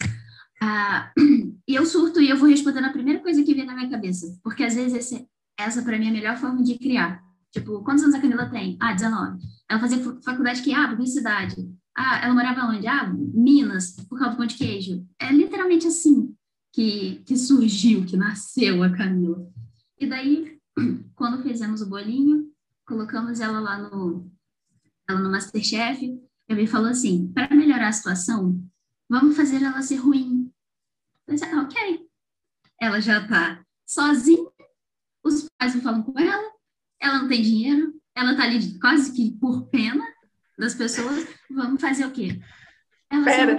[0.60, 1.12] Ah,
[1.68, 4.26] e eu surto e eu vou responder na primeira coisa que vem na minha cabeça,
[4.42, 5.28] porque às vezes esse,
[5.58, 7.22] essa para mim é a melhor forma de criar.
[7.52, 8.76] Tipo, quantos anos a Camila tem?
[8.80, 9.38] Ah, 19.
[9.70, 11.56] Ela fazia faculdade que, ah, publicidade.
[11.96, 12.86] Ah, ela morava onde?
[12.86, 15.06] Ah, Minas, por causa do pão de queijo.
[15.18, 16.36] É literalmente assim
[16.70, 19.50] que, que surgiu, que nasceu a Camila.
[19.98, 20.60] E daí,
[21.16, 22.52] quando fizemos o bolinho,
[22.86, 24.30] colocamos ela lá no,
[25.08, 28.62] ela no Masterchef, ele falou assim, para melhorar a situação,
[29.08, 30.52] vamos fazer ela ser ruim.
[31.26, 32.06] Eu disse, ah, ok.
[32.78, 34.50] Ela já está sozinha,
[35.24, 36.52] os pais não falam com ela,
[37.00, 40.04] ela não tem dinheiro, ela está ali quase que por pena
[40.58, 42.40] das pessoas, vamos fazer o quê?
[43.10, 43.58] Ela Pera,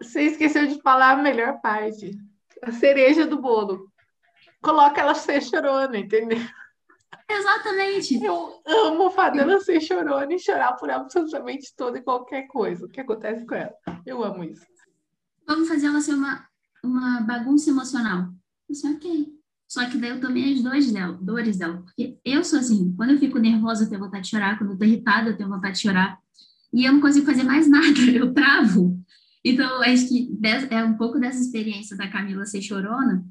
[0.00, 2.16] você esqueceu de falar a melhor parte,
[2.62, 3.90] a cereja do bolo.
[4.62, 6.38] Coloca ela ser chorona, entendeu?
[7.28, 8.22] Exatamente.
[8.24, 13.44] Eu amo Fadela ser chorona e chorar por absolutamente toda e qualquer coisa que acontece
[13.44, 13.74] com ela.
[14.04, 14.64] Eu amo isso.
[15.46, 16.48] Vamos fazer ela ser uma,
[16.82, 18.28] uma bagunça emocional.
[18.68, 19.35] Eu sei, ok.
[19.68, 21.82] Só que daí eu tomei as dores dela, dores dela.
[21.82, 24.58] Porque eu sou assim, quando eu fico nervosa, eu tenho vontade de chorar.
[24.58, 26.18] Quando eu tô irritada, eu tenho vontade de chorar.
[26.72, 29.00] E eu não consigo fazer mais nada, eu travo.
[29.44, 30.38] Então, acho que
[30.70, 33.24] é um pouco dessa experiência da Camila ser chorona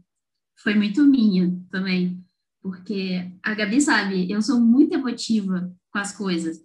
[0.58, 2.24] foi muito minha também.
[2.62, 6.58] Porque a Gabi sabe, eu sou muito emotiva com as coisas.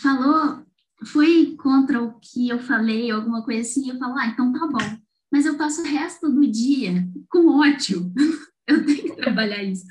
[0.00, 0.64] Falou,
[1.06, 4.98] foi contra o que eu falei, alguma coisa assim, eu falo, ah, então tá bom.
[5.32, 8.12] Mas eu passo o resto do dia com ódio.
[8.66, 9.84] eu tenho que trabalhar isso.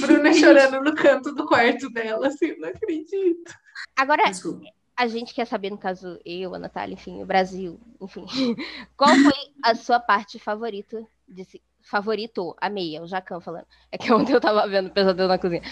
[0.00, 3.52] Bruna chorando no canto do quarto dela, assim, não acredito.
[3.96, 4.66] Agora, Desculpa.
[4.96, 8.26] a gente quer saber, no caso, eu, a Natália, enfim, o Brasil, enfim.
[8.96, 11.44] Qual foi a sua parte favorita de,
[11.82, 13.66] favorito, amei, é o Jacan falando.
[13.90, 15.62] É que ontem eu tava vendo Pesadelo na Cozinha.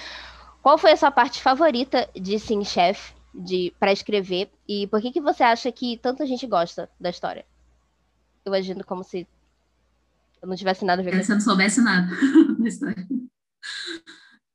[0.63, 4.51] Qual foi a sua parte favorita de Sim Chef, de para escrever?
[4.67, 7.45] E por que, que você acha que tanta gente gosta da história?
[8.45, 9.27] Eu agindo como se
[10.45, 11.27] eu não tivesse nada a ver com isso.
[11.27, 12.09] Se eu não soubesse nada
[12.59, 13.07] da história.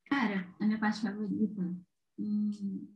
[0.05, 1.61] Cara, a minha parte favorita.
[2.17, 2.87] Hum,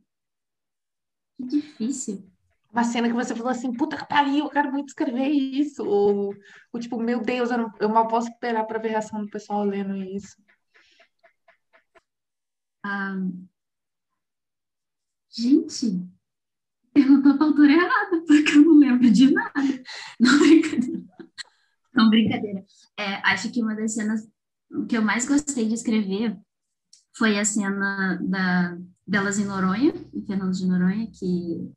[1.36, 2.34] que difícil
[2.74, 5.84] uma cena que você falou assim, puta que pariu, eu quero muito escrever isso.
[5.84, 6.34] Ou,
[6.72, 9.30] ou tipo, meu Deus, eu, não, eu mal posso esperar para ver a reação do
[9.30, 10.36] pessoal lendo isso.
[15.30, 16.04] gente,
[16.92, 19.52] perguntou pra autora errada, porque eu não lembro de nada.
[20.20, 21.04] Não, brincadeira.
[21.94, 22.64] Não, brincadeira.
[22.98, 24.28] É, acho que uma das cenas
[24.88, 26.36] que eu mais gostei de escrever
[27.16, 31.70] foi a cena da, delas em Noronha, em Fernando de Noronha, que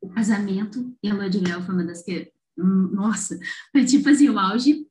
[0.00, 3.38] o casamento e a lua de mel foi uma das que, nossa,
[3.70, 4.86] foi tipo assim, o auge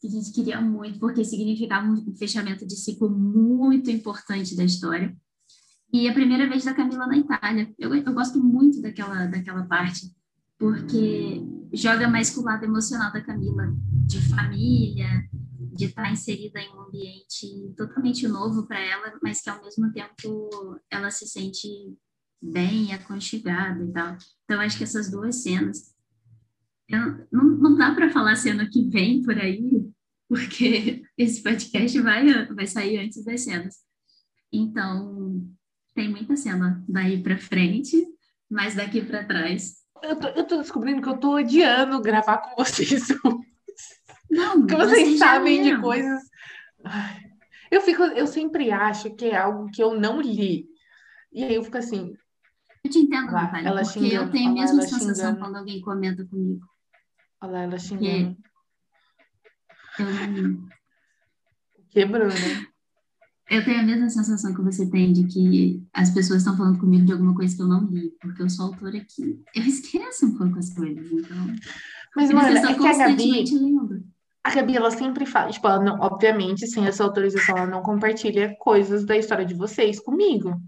[0.00, 5.16] que a gente queria muito, porque significava um fechamento de ciclo muito importante da história.
[5.92, 7.72] E a primeira vez da Camila na Itália.
[7.78, 10.12] Eu, eu gosto muito daquela, daquela parte,
[10.58, 11.42] porque
[11.72, 13.74] joga mais com o lado emocional da Camila,
[14.06, 15.28] de família,
[15.76, 20.80] de estar inserida em um ambiente totalmente novo para ela, mas que ao mesmo tempo
[20.90, 21.68] ela se sente
[22.40, 24.16] bem aconchegada e tal.
[24.44, 25.94] Então, acho que essas duas cenas.
[26.88, 29.86] Eu, não, não dá para falar cena que vem por aí,
[30.28, 33.76] porque esse podcast vai, vai sair antes das cenas.
[34.52, 35.46] Então,
[35.94, 38.06] tem muita cena daí para frente,
[38.48, 39.85] mas daqui para trás.
[40.02, 43.08] Eu tô, eu tô descobrindo que eu tô odiando gravar com vocês.
[44.30, 46.22] Não, Porque vocês sabem de coisas.
[47.70, 50.66] Eu fico, eu sempre acho que é algo que eu não li.
[51.32, 52.16] E aí eu fico assim.
[52.84, 55.38] Eu te entendo, lá, Natália, ela porque xingando, eu tenho a mesma sensação xingando.
[55.38, 56.66] quando alguém comenta comigo.
[57.40, 58.36] Olha lá, ela xingando.
[59.98, 60.68] Eu não...
[61.90, 62.66] Quebrou, né?
[63.48, 67.04] Eu tenho a mesma sensação que você tem de que as pessoas estão falando comigo
[67.06, 69.40] de alguma coisa que eu não li, porque eu sou autora aqui.
[69.54, 71.54] Eu esqueço um pouco as coisas, então.
[72.16, 74.04] Mas, mano, é que a Gabi, lendo.
[74.42, 78.56] a Gabi, ela sempre fala, tipo, ela não, obviamente, sem essa autorização, ela não compartilha
[78.58, 80.60] coisas da história de vocês comigo.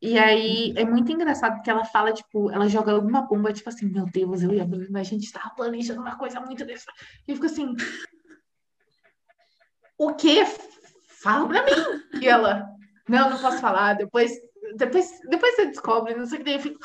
[0.00, 3.86] E aí é muito engraçado porque ela fala, tipo, ela joga alguma bomba, tipo assim,
[3.86, 6.92] meu Deus, eu e a Bruna, a gente tava planejando uma coisa muito dessa.
[7.26, 7.74] E eu fico assim.
[10.00, 10.44] O quê?
[11.28, 12.20] Fala pra mim.
[12.22, 12.66] E ela,
[13.06, 14.32] não, não posso falar, depois,
[14.76, 16.80] depois, depois você descobre, não sei o que, daí eu fico,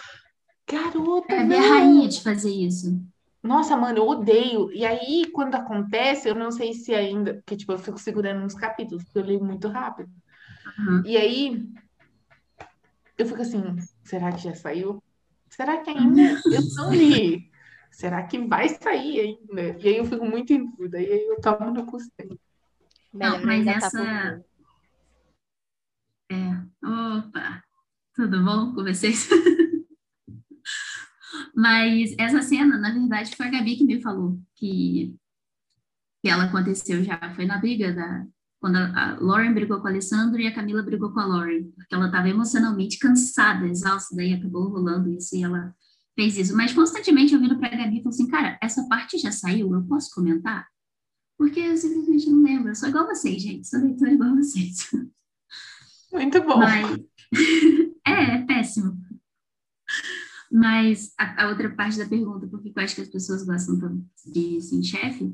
[0.69, 1.41] garota, é.
[1.41, 3.01] É rainha de fazer isso.
[3.41, 4.71] Nossa, mano, eu odeio.
[4.71, 8.53] E aí, quando acontece, eu não sei se ainda, porque, tipo, eu fico segurando uns
[8.53, 10.10] capítulos, porque eu leio muito rápido.
[10.79, 11.03] Uhum.
[11.06, 11.65] E aí,
[13.17, 13.62] eu fico assim,
[14.03, 15.03] será que já saiu?
[15.49, 16.21] Será que ainda?
[16.45, 17.51] Eu não li.
[17.91, 19.77] Será que vai sair ainda?
[19.79, 20.99] E aí eu fico muito em dúvida.
[20.99, 21.86] E aí eu tomo no
[23.13, 24.43] Não, mas essa.
[26.32, 26.63] é.
[26.84, 27.63] Opa!
[28.15, 29.30] Tudo bom com vocês?
[31.56, 35.15] mas essa cena, na verdade, foi a Gabi que me falou que,
[36.23, 37.19] que ela aconteceu já.
[37.36, 38.26] Foi na briga da.
[38.60, 41.93] Quando a Lauren brigou com a Alessandro e a Camila brigou com a Lauren, porque
[41.93, 45.76] ela estava emocionalmente cansada, exausta, daí acabou rolando isso e ela
[46.15, 46.56] fez isso.
[46.56, 49.73] Mas constantemente eu vindo para a Gabi e falei assim, cara, essa parte já saiu,
[49.73, 50.65] eu posso comentar?
[51.38, 52.69] Porque eu simplesmente não lembro.
[52.69, 53.67] Eu sou igual vocês, gente.
[53.67, 54.89] Sou leitora igual vocês.
[56.12, 56.60] Muito bom.
[56.60, 57.00] Mas...
[58.06, 58.98] é, é péssimo.
[60.52, 63.80] Mas a, a, outra parte da pergunta, por que eu acho que as pessoas gostam
[63.80, 65.34] tanto de Sim Chefe?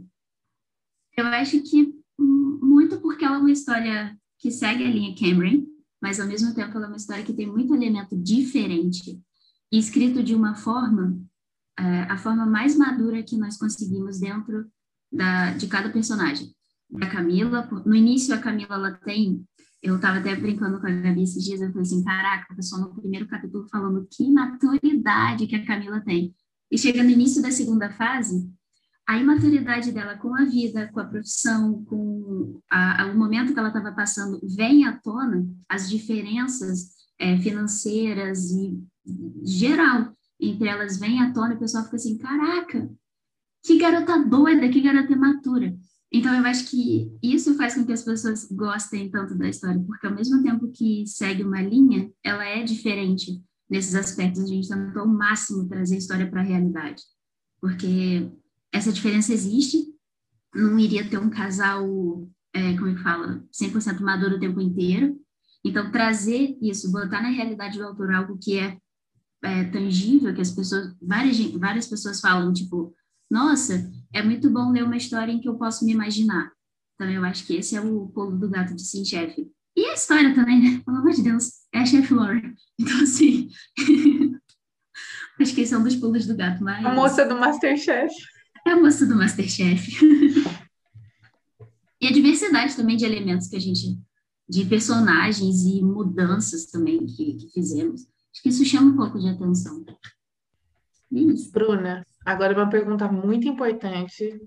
[1.17, 5.65] Eu acho que muito porque ela é uma história que segue a linha Cameron,
[6.01, 9.21] mas ao mesmo tempo ela é uma história que tem muito elemento diferente
[9.71, 11.21] e escrito de uma forma,
[11.77, 14.71] é, a forma mais madura que nós conseguimos dentro
[15.11, 16.53] da, de cada personagem.
[16.89, 19.45] Da Camila, no início a Camila ela tem,
[19.81, 22.81] eu estava até brincando com a Gabi esses dias, eu falei assim, caraca, o pessoal
[22.81, 26.33] no primeiro capítulo falando que maturidade que a Camila tem.
[26.71, 28.49] E chega no início da segunda fase,
[29.07, 33.59] a imaturidade dela com a vida, com a profissão, com a, a, o momento que
[33.59, 38.79] ela estava passando, vem à tona as diferenças é, financeiras e
[39.43, 42.89] geral entre elas vem à tona e o pessoal fica assim, caraca,
[43.63, 45.75] que garota doida, que garota imatura.
[46.11, 50.07] Então, eu acho que isso faz com que as pessoas gostem tanto da história, porque
[50.07, 54.43] ao mesmo tempo que segue uma linha, ela é diferente nesses aspectos.
[54.43, 57.03] A gente tentou ao máximo trazer a história para a realidade,
[57.61, 58.27] porque
[58.71, 59.85] essa diferença existe.
[60.53, 61.87] Não iria ter um casal,
[62.53, 65.15] é, como é que fala, 100% maduro o tempo inteiro.
[65.63, 68.77] Então, trazer isso, botar na realidade do autor algo que é,
[69.43, 72.95] é tangível, que as pessoas, várias, várias pessoas falam, tipo,
[73.29, 76.51] nossa, é muito bom ler uma história em que eu posso me imaginar.
[76.95, 79.49] Então, eu acho que esse é o pulo do gato de Sim Chefe.
[79.75, 80.81] E a história também, né?
[80.83, 82.53] Pelo amor de Deus, é a Chef Lore.
[82.77, 83.49] Então, assim,
[85.39, 86.63] acho que esse é um dos pulos do gato.
[86.63, 86.85] Mas...
[86.85, 88.13] A moça do Masterchef.
[88.67, 90.03] É a moça do Masterchef.
[92.01, 93.97] e a diversidade também de elementos que a gente,
[94.49, 98.01] de personagens e mudanças também que, que fizemos.
[98.33, 99.85] Acho que isso chama um pouco de atenção.
[101.11, 101.51] Isso.
[101.51, 104.39] Bruna, agora uma pergunta muito importante.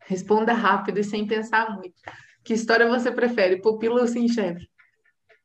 [0.00, 1.94] Responda rápido e sem pensar muito.
[2.44, 4.68] Que história você prefere, pupila ou sim chefe?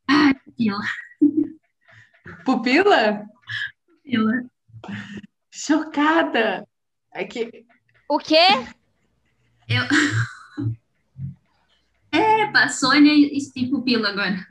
[0.10, 0.80] Ah, pupila.
[2.46, 3.26] Pupila?
[3.88, 4.46] Pupila.
[5.52, 6.68] Chocada!
[7.14, 7.66] É que...
[8.10, 8.48] O quê?
[9.68, 9.84] Eu...
[12.16, 14.46] É, Sônia e, e Pupila agora,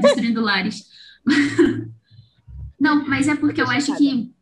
[0.00, 0.88] destruindo lares.
[2.78, 4.32] Não, mas é porque eu acho que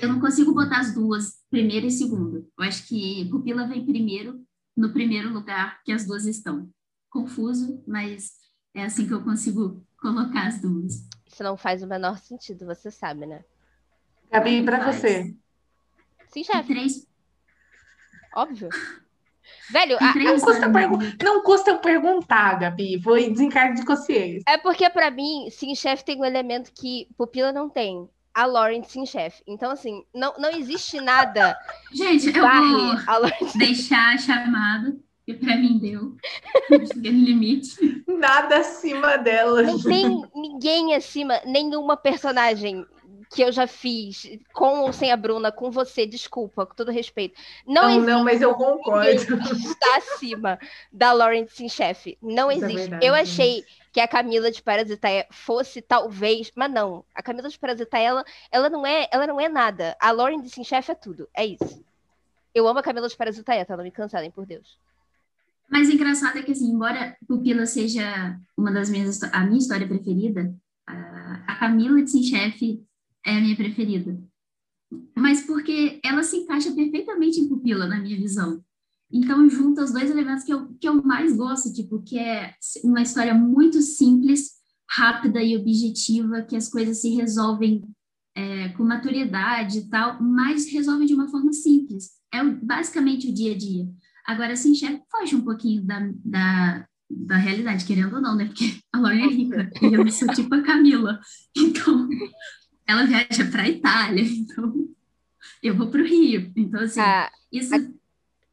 [0.00, 2.38] eu não consigo botar as duas, primeira e segunda.
[2.38, 4.42] Eu acho que Pupila vem primeiro,
[4.76, 6.68] no primeiro lugar que as duas estão.
[7.10, 8.32] Confuso, mas
[8.74, 11.06] é assim que eu consigo colocar as duas.
[11.26, 13.44] Isso não faz o menor sentido, você sabe, né?
[14.30, 15.34] Gabi, para você.
[16.28, 16.72] Sim, chefe.
[16.72, 17.06] Três.
[18.34, 18.68] Óbvio.
[19.70, 23.02] Velho, a, não, custa pergu não custa eu perguntar, Gabi.
[23.02, 24.42] Foi desencargo de consciência.
[24.46, 28.08] É porque, para mim, Sim Chef tem um elemento que Pupila não tem.
[28.40, 29.42] A Lauren Sim Chef.
[29.46, 31.54] Então, assim, não, não existe nada.
[31.92, 36.16] Gente, eu vou deixar a chamada, que pra mim deu.
[36.96, 38.02] limite.
[38.08, 39.62] Nada acima dela.
[39.62, 42.86] Não tem ninguém acima, nenhuma personagem
[43.30, 47.40] que eu já fiz com ou sem a Bruna, com você, desculpa, com todo respeito.
[47.64, 49.08] Não, não, não mas eu concordo.
[49.08, 50.58] Está acima
[50.92, 52.18] da Lauren Chef.
[52.20, 52.94] Não Isso é existe.
[52.94, 57.04] É eu achei que a Camila de Parasitaia fosse talvez, mas não.
[57.14, 59.96] A Camila de Parasitaia, ela, ela não é, ela não é nada.
[60.00, 61.28] A Lauren de Chef é tudo.
[61.32, 61.84] É isso.
[62.52, 63.76] Eu amo a Camila de Parasitaia, tá?
[63.76, 64.76] Não me cancelem, por Deus.
[65.68, 69.86] Mas o engraçado é que, assim, embora Pupila seja uma das minhas, a minha história
[69.86, 70.52] preferida,
[70.84, 72.82] a Camila de Chef
[73.24, 74.18] é a minha preferida.
[75.16, 78.62] Mas porque ela se encaixa perfeitamente em pupila, na minha visão.
[79.12, 82.54] Então, junta os dois elementos que eu, que eu mais gosto, tipo, que é
[82.84, 84.52] uma história muito simples,
[84.88, 87.82] rápida e objetiva, que as coisas se resolvem
[88.36, 92.10] é, com maturidade e tal, mas resolvem de uma forma simples.
[92.32, 93.88] É basicamente o dia a dia.
[94.26, 98.46] Agora, assim, chefe, foge um pouquinho da, da, da realidade, querendo ou não, né?
[98.46, 101.18] Porque a Lauren é rica e eu sou tipo a Camila.
[101.56, 102.08] Então,
[102.86, 104.90] ela viaja para a Itália, então
[105.62, 106.52] eu vou para o Rio.
[106.56, 107.74] Então, assim, a, isso.
[107.74, 107.78] A,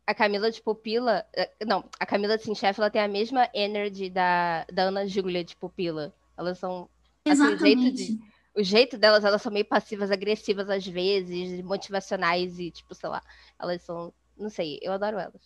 [0.07, 4.09] a, Camila de Pupila, eh, não, a Camila de Sinchef, ela tem a mesma energy
[4.09, 6.13] da, da Ana Júlia de Pupila.
[6.37, 6.89] Elas são.
[7.27, 8.19] Assim, o, jeito de,
[8.55, 13.21] o jeito delas, elas são meio passivas, agressivas às vezes, motivacionais e, tipo, sei lá,
[13.59, 14.13] elas são.
[14.37, 15.41] Não sei, eu adoro elas.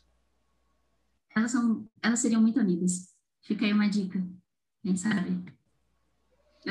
[1.36, 1.88] Elas são.
[2.02, 3.16] Elas seriam muito amigas.
[3.42, 4.22] Fica aí uma dica.
[4.84, 5.44] Quem sabe?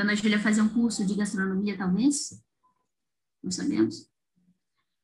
[0.01, 2.43] Eu na Júlia fazer um curso de gastronomia, talvez.
[3.45, 4.09] Não sabemos.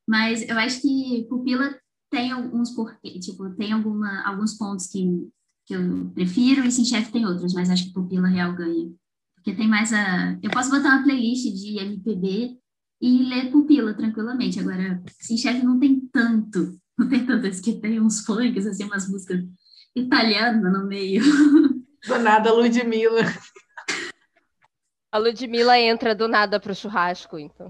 [0.09, 1.77] Mas eu acho que Pupila
[2.09, 5.05] tem alguns porquê, tipo, tem alguma, alguns pontos que,
[5.67, 8.91] que eu prefiro e Sim tem outros, mas acho que Pupila real ganha.
[9.35, 10.39] Porque tem mais a.
[10.41, 12.57] Eu posso botar uma playlist de MPB
[12.99, 14.59] e ler Pupila tranquilamente.
[14.59, 16.75] Agora, Sim não tem tanto.
[16.97, 17.45] Não tem tanto.
[17.45, 19.45] Esse que tem uns funks, assim, umas músicas
[19.95, 21.21] italianas no meio.
[22.07, 23.21] Do nada, Ludmilla.
[25.11, 27.69] A Ludmilla entra do nada pro churrasco, então.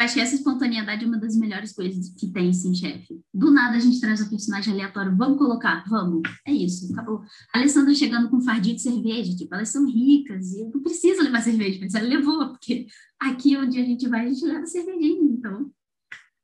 [0.00, 3.20] Eu acho que essa espontaneidade é uma das melhores coisas que tem, sim, chefe.
[3.34, 6.22] Do nada a gente traz um personagem aleatório, vamos colocar, vamos.
[6.46, 7.22] É isso, acabou.
[7.54, 11.22] A Alessandra chegando com um fardinho de cerveja, tipo, elas são ricas e não precisa
[11.22, 12.86] levar cerveja, mas ela levou, porque
[13.18, 15.70] aqui onde a gente vai, a gente leva cervejinha, então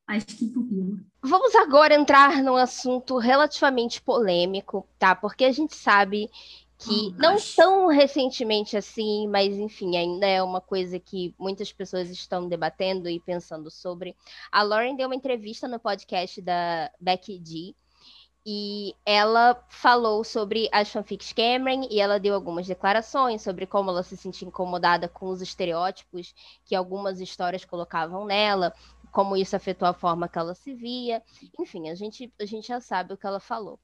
[0.07, 0.99] acho que pupila.
[1.22, 5.14] Vamos agora entrar num assunto relativamente polêmico, tá?
[5.14, 6.29] Porque a gente sabe
[6.79, 12.49] que não tão recentemente assim, mas enfim, ainda é uma coisa que muitas pessoas estão
[12.49, 14.14] debatendo e pensando sobre.
[14.53, 17.74] A Lauren deu uma entrevista no podcast da Becky G.
[18.49, 24.05] E ela falou sobre as fanfics Cameron e ela deu algumas declarações sobre como ela
[24.05, 26.33] se sentia incomodada com os estereótipos
[26.64, 28.72] que algumas histórias colocavam nela,
[29.11, 31.20] como isso afetou a forma que ela se via.
[31.59, 33.81] Enfim, a gente, a gente já sabe o que ela falou.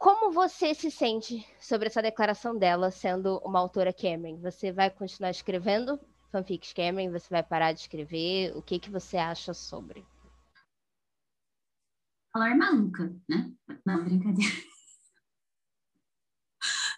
[0.00, 4.40] Como você se sente sobre essa declaração dela sendo uma autora Cameron?
[4.40, 5.98] Você vai continuar escrevendo
[6.30, 7.10] fanfics Cameron?
[7.10, 8.56] Você vai parar de escrever?
[8.56, 10.06] O que, que você acha sobre?
[12.36, 13.52] É maluca, né?
[13.84, 14.54] Não, brincadeira.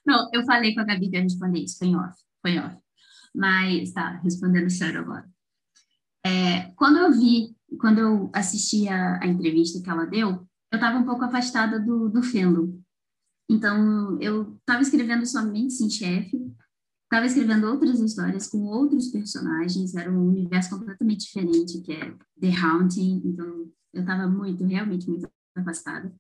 [0.04, 2.76] Não, eu falei com a Gabi para responder isso, foi off, foi off.
[3.34, 5.26] Mas tá, respondendo sério agora.
[6.24, 10.98] É, quando eu vi, quando eu assisti a, a entrevista que ela deu, eu estava
[10.98, 12.80] um pouco afastada do, do fandom.
[13.50, 16.40] Então, eu estava escrevendo somente Sim Chefe,
[17.02, 22.56] estava escrevendo outras histórias com outros personagens, era um universo completamente diferente, que é The
[22.56, 26.14] Haunting, então eu estava muito, realmente muito afastada.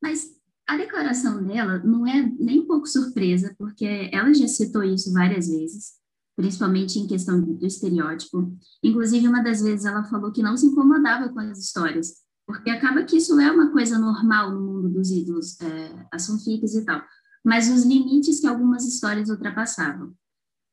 [0.00, 0.30] Mas
[0.64, 5.48] a declaração dela não é nem um pouco surpresa, porque ela já citou isso várias
[5.48, 5.94] vezes,
[6.36, 8.56] principalmente em questão do estereótipo.
[8.80, 13.04] Inclusive, uma das vezes ela falou que não se incomodava com as histórias, porque acaba
[13.04, 17.02] que isso é uma coisa normal no mundo dos ídolos, é, as fanfics e tal,
[17.44, 20.14] mas os limites que algumas histórias ultrapassavam.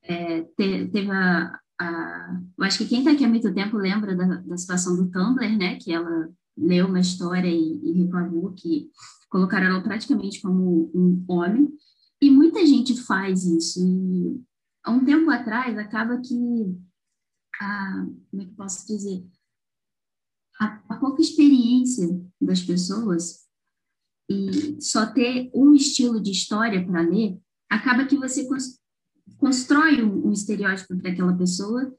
[0.03, 4.15] É, te, teve a, a, eu acho que quem está aqui há muito tempo lembra
[4.15, 5.77] da, da situação do Tumblr, né?
[5.77, 8.89] Que ela leu uma história e, e reclamou que
[9.29, 11.71] colocaram ela praticamente como um homem.
[12.21, 13.79] E muita gente faz isso.
[13.79, 14.41] E
[14.83, 16.77] há um tempo atrás, acaba que.
[17.59, 19.23] A, como é que posso dizer?
[20.61, 22.07] A, a pouca experiência
[22.39, 23.41] das pessoas
[24.29, 27.37] e só ter um estilo de história para ler,
[27.69, 28.47] acaba que você
[29.37, 31.93] constrói um, um estereótipo para aquela pessoa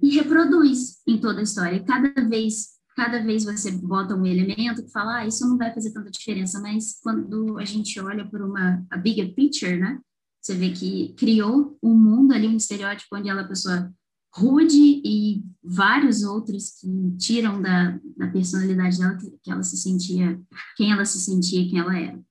[0.00, 1.76] e reproduz em toda a história.
[1.76, 5.72] E cada vez, cada vez você bota um elemento que fala, ah, isso não vai
[5.72, 10.00] fazer tanta diferença, mas quando a gente olha por uma a bigger picture, né?
[10.40, 13.92] Você vê que criou um mundo ali, um estereótipo onde ela pessoa
[14.34, 20.40] rude e vários outros que tiram da, da personalidade dela que, que ela se sentia,
[20.76, 22.24] quem ela se sentia, quem ela era.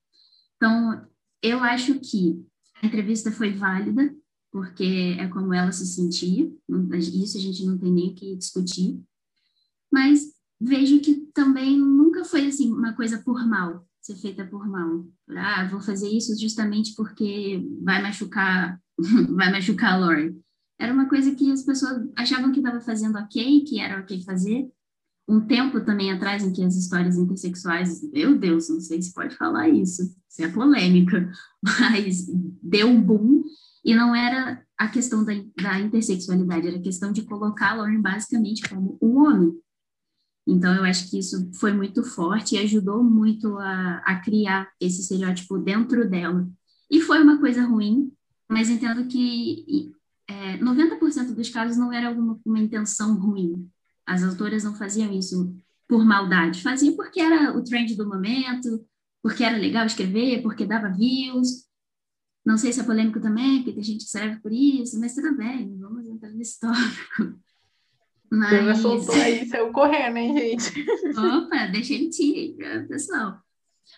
[0.56, 1.06] Então,
[1.42, 2.44] eu acho que
[2.82, 4.14] a entrevista foi válida,
[4.50, 6.52] porque é como ela se sentia,
[6.98, 9.00] isso a gente não tem nem o que discutir,
[9.90, 15.06] mas vejo que também nunca foi assim uma coisa por mal, ser feita por mal.
[15.30, 18.80] Ah, vou fazer isso justamente porque vai machucar,
[19.36, 20.36] vai machucar a Lori.
[20.82, 24.68] Era uma coisa que as pessoas achavam que estava fazendo ok, que era ok fazer.
[25.28, 29.36] Um tempo também atrás em que as histórias intersexuais, meu Deus, não sei se pode
[29.36, 31.30] falar isso, isso é polêmica,
[31.62, 32.26] mas
[32.60, 33.44] deu um boom
[33.84, 38.68] e não era a questão da, da intersexualidade, era a questão de colocar Lauren basicamente
[38.68, 39.56] como um homem.
[40.44, 45.02] Então, eu acho que isso foi muito forte e ajudou muito a, a criar esse
[45.02, 46.44] estereótipo dentro dela.
[46.90, 48.10] E foi uma coisa ruim,
[48.48, 49.94] mas entendo que
[50.28, 53.68] é, 90% dos casos não era alguma uma intenção ruim.
[54.06, 55.54] As autoras não faziam isso
[55.88, 58.84] por maldade, faziam porque era o trend do momento,
[59.22, 61.66] porque era legal escrever, porque dava views.
[62.44, 65.36] Não sei se é polêmico também, porque tem gente que escreve por isso, mas tudo
[65.36, 67.38] bem, vamos entrar nesse tópico.
[68.34, 68.64] Mas...
[68.64, 70.86] Você soltou aí, saiu correndo, hein, gente?
[71.18, 73.38] Opa, deixa ele tirar, pessoal.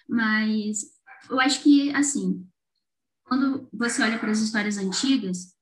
[0.08, 0.86] Mas
[1.30, 2.44] eu acho que, assim,
[3.22, 5.53] quando você olha para as histórias antigas,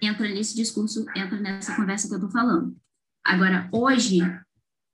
[0.00, 2.76] entra nesse discurso, entra nessa conversa que eu estou falando.
[3.24, 4.20] Agora, hoje,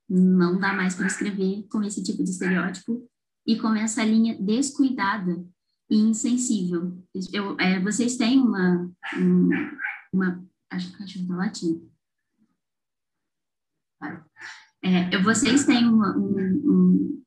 [0.09, 3.07] não dá mais para escrever com esse tipo de estereótipo
[3.45, 5.45] e com essa linha descuidada
[5.89, 6.97] e insensível.
[7.31, 9.71] Eu, é, vocês têm uma, uma,
[10.13, 11.91] uma acho que cachorro tá latindo.
[14.83, 17.23] É, vocês têm uma, um, um,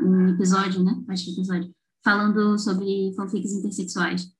[0.00, 0.92] um, episódio, né?
[1.08, 4.32] Acho que episódio, falando sobre fanfics intersexuais.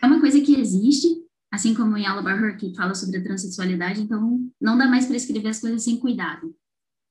[0.00, 1.08] É uma coisa que existe,
[1.52, 5.16] assim como em Alabama Her, que fala sobre a transexualidade, então não dá mais para
[5.16, 6.56] escrever as coisas sem cuidado.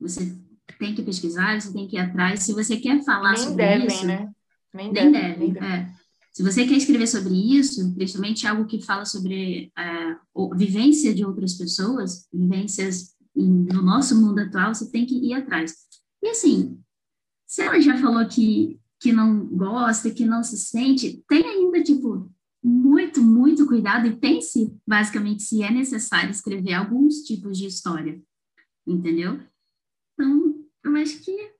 [0.00, 0.36] Você
[0.80, 2.42] tem que pesquisar, você tem que ir atrás.
[2.42, 4.04] Se você quer falar nem sobre devem, isso...
[4.04, 4.28] Né?
[4.74, 5.68] Nem, nem devem, nem devem.
[5.68, 5.92] É.
[6.32, 11.24] Se você quer escrever sobre isso, principalmente algo que fala sobre é, a vivência de
[11.24, 15.74] outras pessoas, vivências no nosso mundo atual, você tem que ir atrás.
[16.22, 16.80] E assim,
[17.46, 22.31] se ela já falou que, que não gosta, que não se sente, tem ainda, tipo,
[22.62, 28.22] muito, muito cuidado e pense, basicamente, se é necessário escrever alguns tipos de história,
[28.86, 29.40] entendeu?
[30.14, 30.54] Então,
[30.84, 31.52] eu acho que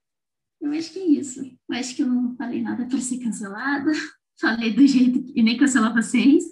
[0.62, 1.40] eu acho que é isso.
[1.40, 3.90] Eu acho que eu não falei nada para ser cancelada.
[4.40, 6.44] Falei do jeito que e nem cancelar vocês.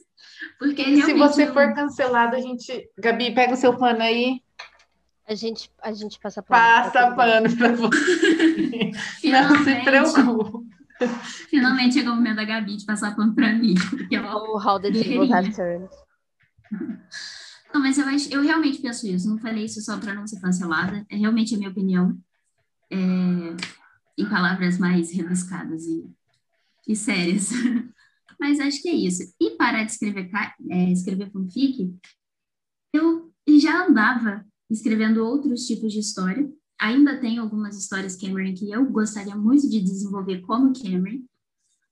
[0.58, 1.52] Porque e se você eu...
[1.52, 2.88] for cancelada, a gente.
[2.98, 4.42] Gabi, pega o seu pano aí.
[5.26, 6.60] A gente, a gente passa pano.
[6.60, 8.90] Passa pano para você.
[9.24, 10.79] não se preocupe.
[11.48, 13.74] Finalmente chegou o momento da Gabi de passar pano para mim.
[14.10, 15.88] O How the Tables Have Turned.
[17.72, 19.28] Não, mas eu, acho, eu realmente penso isso.
[19.28, 21.04] Não falei isso só para não ser cancelada.
[21.08, 22.18] É realmente a minha opinião.
[22.90, 22.96] É,
[24.18, 26.04] em palavras mais rebuscadas e,
[26.86, 27.50] e sérias.
[28.38, 29.22] mas acho que é isso.
[29.40, 30.30] E parar de escrever,
[30.70, 31.94] é, escrever fanfic,
[32.92, 36.50] eu já andava escrevendo outros tipos de história.
[36.80, 41.22] Ainda tenho algumas histórias Cameron que eu gostaria muito de desenvolver como Cameron,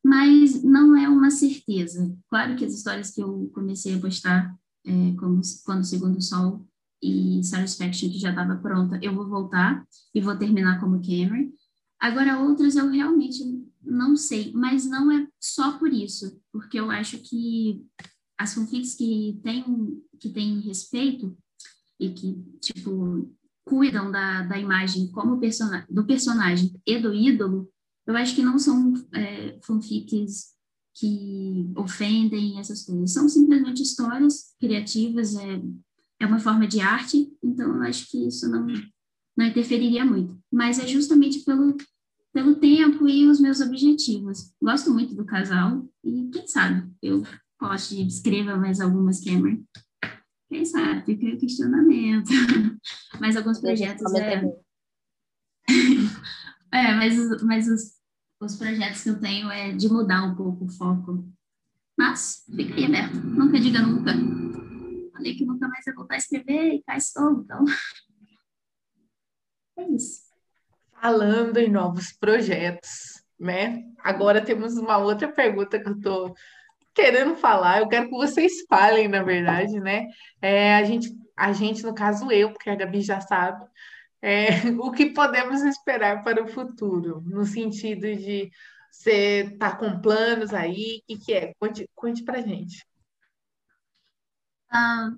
[0.02, 2.16] mas não é uma certeza.
[2.30, 6.66] Claro que as histórias que eu comecei a postar, é, como Quando o Segundo Sol
[7.02, 11.52] e Satisfaction, que já estava pronta, eu vou voltar e vou terminar como Cameron.
[12.00, 13.44] Agora, outras eu realmente
[13.82, 17.84] não sei, mas não é só por isso, porque eu acho que
[18.38, 21.36] as fanfics que têm, que têm respeito
[21.98, 23.28] e que, tipo,
[23.68, 25.40] cuidam da, da imagem como
[25.88, 27.70] do personagem e do ídolo,
[28.06, 30.56] eu acho que não são é, fanfics
[30.94, 33.12] que ofendem essas coisas.
[33.12, 35.62] São simplesmente histórias criativas, é,
[36.20, 38.66] é uma forma de arte, então eu acho que isso não,
[39.36, 40.36] não interferiria muito.
[40.50, 41.76] Mas é justamente pelo,
[42.32, 44.52] pelo tempo e os meus objetivos.
[44.60, 47.22] Gosto muito do casal e quem sabe eu
[47.58, 49.62] posso escrever mais algumas Cameron.
[50.48, 52.30] Quem sabe, fica o questionamento.
[53.20, 54.42] mas alguns projetos é...
[56.72, 57.98] é, mas, mas os,
[58.40, 61.28] os projetos que eu tenho é de mudar um pouco o foco.
[61.96, 64.12] Mas fica aí aberto, nunca diga nunca.
[65.12, 67.64] Falei que nunca mais ia voltar a escrever e cá estou, então.
[69.76, 70.22] É isso.
[71.00, 73.84] Falando em novos projetos, né?
[74.02, 76.34] Agora temos uma outra pergunta que eu estou
[76.98, 77.78] querendo falar.
[77.78, 80.08] Eu quero que vocês falem, na verdade, né?
[80.42, 83.64] É, a gente, a gente, no caso eu, porque a Gabi já sabe,
[84.20, 84.48] é,
[84.82, 88.50] o que podemos esperar para o futuro, no sentido de
[88.90, 91.54] você tá com planos aí, o que, que é?
[91.60, 92.84] Conte, conte pra gente.
[94.68, 95.10] Ah,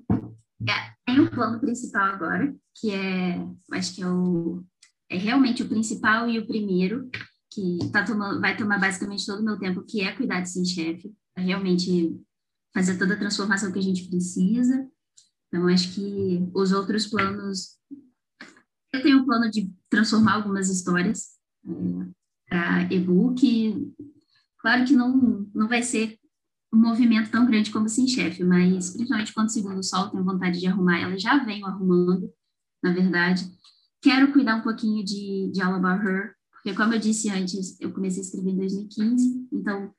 [0.68, 3.38] é, tem um plano principal agora, que é,
[3.72, 4.62] acho que é o
[5.08, 7.10] é realmente o principal e o primeiro,
[7.50, 10.64] que tá tomando, vai tomar basicamente todo o meu tempo, que é cuidar de sem
[10.64, 12.20] chefe, realmente
[12.72, 14.88] fazer toda a transformação que a gente precisa.
[15.48, 17.78] Então, acho que os outros planos.
[18.92, 22.08] Eu tenho um plano de transformar algumas histórias é,
[22.48, 23.92] para e-book.
[24.58, 26.18] Claro que não, não vai ser
[26.72, 30.60] um movimento tão grande como Sem Chefe, mas principalmente quando o segundo sol tenho vontade
[30.60, 32.32] de arrumar, ela já venho arrumando,
[32.82, 33.44] na verdade.
[34.00, 37.92] Quero cuidar um pouquinho de, de All About Her, porque como eu disse antes, eu
[37.92, 39.92] comecei a escrever em 2015, então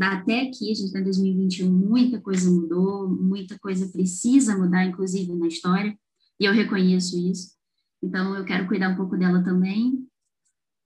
[0.00, 5.34] até aqui, a gente está em 2021, muita coisa mudou, muita coisa precisa mudar, inclusive
[5.34, 5.96] na história,
[6.38, 7.56] e eu reconheço isso.
[8.02, 10.06] Então, eu quero cuidar um pouco dela também,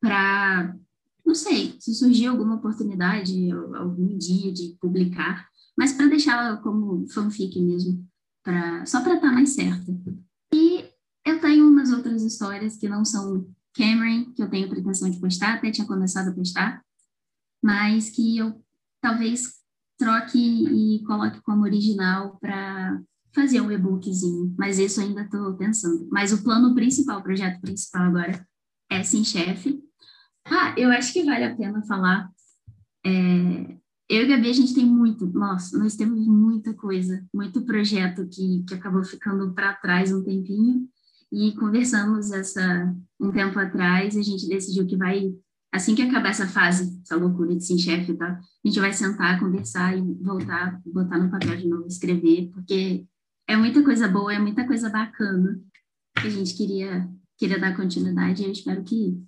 [0.00, 0.74] para,
[1.24, 5.46] não sei, se surgir alguma oportunidade, algum dia de publicar,
[5.76, 8.06] mas para deixá-la como fanfic mesmo,
[8.42, 9.92] pra, só para estar tá mais certa.
[10.54, 10.84] E
[11.24, 15.54] eu tenho umas outras histórias que não são Cameron, que eu tenho pretensão de postar,
[15.54, 16.84] até tinha começado a postar,
[17.62, 18.60] mas que eu
[19.02, 19.54] talvez
[19.98, 22.98] troque e coloque como original para
[23.34, 26.08] fazer um e-bookzinho, mas isso ainda estou pensando.
[26.10, 28.46] Mas o plano principal, o projeto principal agora
[28.90, 29.82] é Sim Chefe.
[30.46, 32.30] Ah, eu acho que vale a pena falar.
[33.04, 33.76] É,
[34.08, 38.64] eu e Gabi, a gente tem muito, nossa, nós temos muita coisa, muito projeto que,
[38.68, 40.88] que acabou ficando para trás um tempinho,
[41.32, 45.32] e conversamos essa um tempo atrás, a gente decidiu que vai
[45.72, 48.38] assim que acabar essa fase, essa loucura de sim chefe, tá?
[48.38, 53.06] A gente vai sentar, conversar e voltar, botar no papel de novo, escrever, porque
[53.48, 55.58] é muita coisa boa, é muita coisa bacana
[56.20, 57.08] que a gente queria,
[57.38, 59.18] queria dar continuidade e eu espero que,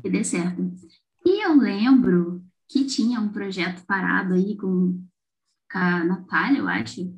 [0.00, 0.72] que dê certo.
[1.24, 5.04] E eu lembro que tinha um projeto parado aí com,
[5.70, 7.14] com a Natália, eu acho.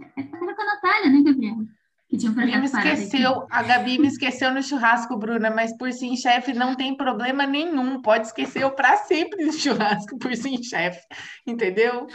[0.00, 1.66] É, era com a Natália, né, Gabriela?
[2.08, 5.92] Que tinha um projeto me esqueceu, a Gabi me esqueceu no churrasco, Bruna, mas por
[5.92, 8.00] sim chefe não tem problema nenhum.
[8.00, 11.00] Pode esquecer eu para sempre no churrasco por sim chefe,
[11.44, 12.06] entendeu?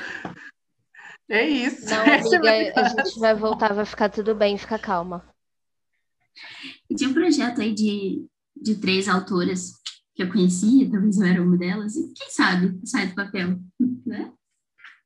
[1.29, 1.89] É isso.
[1.89, 5.25] Não, é amiga, a gente vai voltar, vai ficar tudo bem, fica calma.
[6.89, 8.25] E tinha um projeto aí de,
[8.55, 9.73] de três autoras
[10.13, 13.59] que eu conhecia, talvez eu era uma delas, e quem sabe sai do papel,
[14.05, 14.31] né?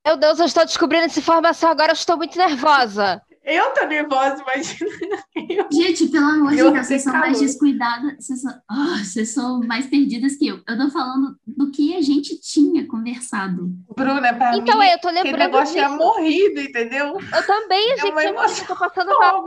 [0.05, 3.21] Meu Deus, eu estou descobrindo essa informação agora, eu estou muito nervosa.
[3.45, 4.89] Eu tô nervosa, imagina.
[5.35, 5.67] Eu...
[5.71, 9.85] Gente, pelo amor de Deus, vocês são mais descuidadas, vocês são, oh, vocês são mais
[9.85, 10.63] perdidas que eu.
[10.67, 13.67] Eu tô falando do que a gente tinha conversado.
[13.95, 17.19] Bruna, pra então, mim, eu tô lembrando aquele negócio tinha morrido, entendeu?
[17.19, 18.65] Eu também, a gente é emoção.
[18.65, 19.45] tô passando mal.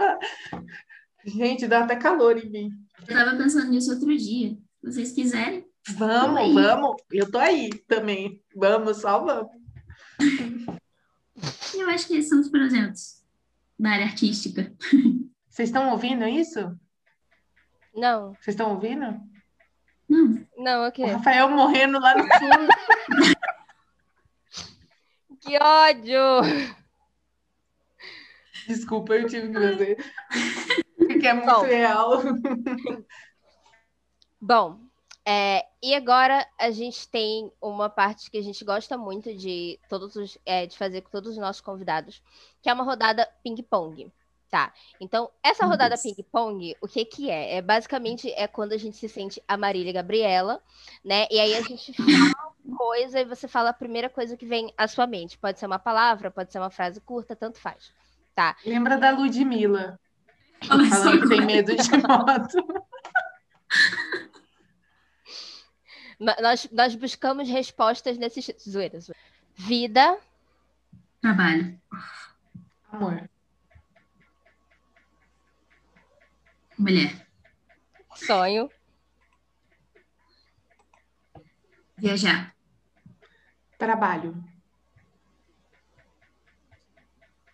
[1.24, 2.70] Gente, dá até calor em mim.
[3.08, 4.50] Eu tava pensando nisso outro dia.
[4.80, 5.66] Se vocês quiserem.
[5.96, 6.96] Vamos, vamos.
[7.10, 8.40] Eu tô aí também.
[8.54, 9.50] Vamos, só vamos.
[11.74, 13.17] Eu acho que esses são os projetos
[13.78, 14.72] na área artística.
[15.48, 16.76] Vocês estão ouvindo isso?
[17.94, 18.34] Não.
[18.34, 19.20] Vocês estão ouvindo?
[20.08, 20.46] Não.
[20.56, 21.02] Não, o quê?
[21.02, 23.36] O Rafael morrendo lá no fundo.
[25.40, 26.76] que ódio!
[28.66, 29.96] Desculpa, eu tive que fazer.
[30.96, 31.62] Porque é muito Bom.
[31.62, 32.22] real.
[34.40, 34.87] Bom,
[35.30, 40.16] é, e agora a gente tem uma parte que a gente gosta muito de todos
[40.16, 42.22] os, é, de fazer com todos os nossos convidados,
[42.62, 44.10] que é uma rodada ping-pong.
[44.48, 44.72] Tá.
[44.98, 47.56] Então, essa rodada ping-pong, o que que é?
[47.56, 50.62] É basicamente é quando a gente se sente a Marília Gabriela,
[51.04, 51.26] né?
[51.30, 54.72] E aí a gente fala uma coisa e você fala a primeira coisa que vem
[54.78, 55.36] à sua mente.
[55.36, 57.92] Pode ser uma palavra, pode ser uma frase curta, tanto faz.
[58.34, 58.56] Tá.
[58.64, 60.00] Lembra da Ludmilla?
[60.66, 62.88] Falando que tem medo de moto.
[66.18, 69.10] nós, nós buscamos respostas nesses zoeiras.
[69.54, 70.18] Vida.
[71.20, 71.80] Trabalho.
[72.90, 73.28] Amor.
[76.78, 77.26] Mulher.
[78.14, 78.70] Sonho.
[81.96, 82.54] Viajar.
[83.76, 84.44] Trabalho.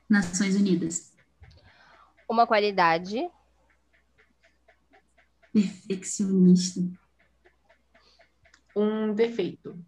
[0.09, 1.15] Nações Unidas.
[2.29, 3.31] Uma qualidade.
[5.53, 6.81] Perfeccionista.
[8.77, 9.79] Um defeito.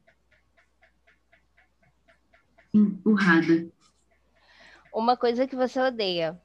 [2.72, 3.70] Empurrada.
[4.92, 6.40] Uma coisa que você odeia.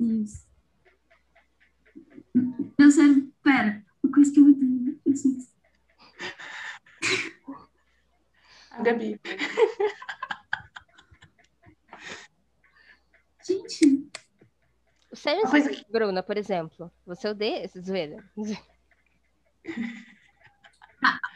[0.00, 0.46] Isso.
[2.78, 4.74] Meu cérebro, pera, uma coisa que eu odeio.
[8.82, 9.20] Gabi.
[13.46, 14.10] Gente.
[15.24, 16.92] Sério, Uma coisa que- Bruna, por exemplo.
[17.06, 18.22] Você odeia esse zoeira?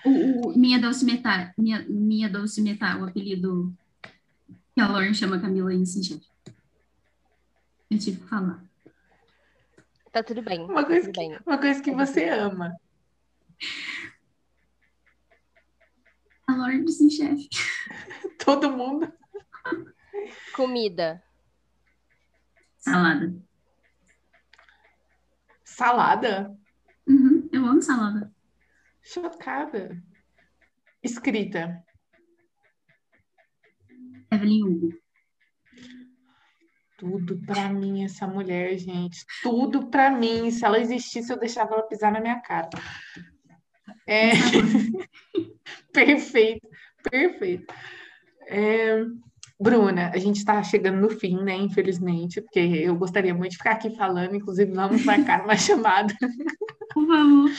[0.05, 3.74] O, o- minha doce metal, minha, minha doce metal, o apelido
[4.74, 6.24] que a Lauren chama Camila em Sinchef.
[7.91, 8.62] Eu tive que falar.
[10.11, 10.61] Tá tudo bem.
[10.61, 11.39] Uma tá coisa tudo bem.
[11.45, 12.74] Uma coisa que você ama.
[16.47, 17.49] A Lauren de Sinchef.
[18.43, 19.12] Todo mundo.
[20.55, 21.22] Comida.
[22.78, 23.34] Salada.
[25.78, 26.52] Salada.
[27.06, 28.34] Uhum, eu amo salada.
[29.00, 29.96] Chocada.
[31.00, 31.84] Escrita.
[34.28, 34.88] Evelyn Hugo.
[36.96, 39.24] Tudo pra mim, essa mulher, gente.
[39.40, 40.50] Tudo pra mim.
[40.50, 42.70] Se ela existisse, eu deixava ela pisar na minha cara.
[44.04, 44.30] É,
[45.94, 46.68] perfeito,
[47.08, 47.72] perfeito.
[48.48, 49.04] É,
[49.61, 51.56] Bruna, a gente está chegando no fim, né?
[51.56, 56.14] Infelizmente, porque eu gostaria muito de ficar aqui falando, inclusive vamos marcar uma chamada.
[56.94, 57.50] Favor.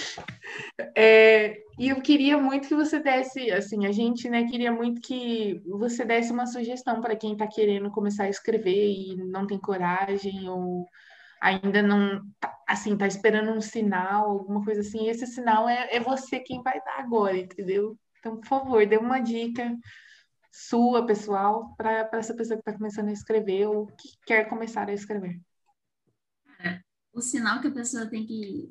[0.96, 5.62] É, e eu queria muito que você desse, assim, a gente, né, queria muito que
[5.66, 10.50] você desse uma sugestão para quem está querendo começar a escrever e não tem coragem
[10.50, 10.86] ou
[11.42, 15.10] ainda não, tá- assim, tá esperando um sinal, alguma coisa assim.
[15.10, 17.98] Esse sinal é, é você quem vai dar agora, entendeu?
[18.20, 19.74] Então, por favor, dê uma dica
[20.52, 24.94] sua, pessoal, para essa pessoa que está começando a escrever ou que quer começar a
[24.94, 25.40] escrever.
[27.14, 28.70] O sinal que a pessoa tem que,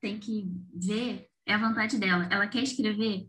[0.00, 2.28] tem que ver é a vontade dela.
[2.30, 3.28] Ela quer escrever?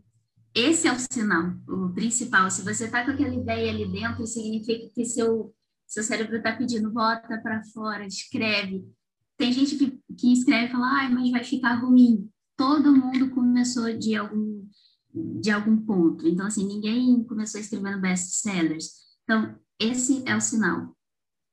[0.54, 2.48] Esse é o sinal, o principal.
[2.50, 5.52] Se você tá com aquela ideia ali dentro, significa que seu,
[5.86, 8.84] seu cérebro está pedindo, bota para fora, escreve.
[9.36, 12.30] Tem gente que, que escreve e fala, ai, mas vai ficar ruim.
[12.56, 14.64] Todo mundo começou de algum,
[15.14, 16.26] de algum ponto.
[16.26, 18.90] Então, assim, ninguém começou escrevendo best-sellers.
[19.22, 20.96] Então, esse é o sinal.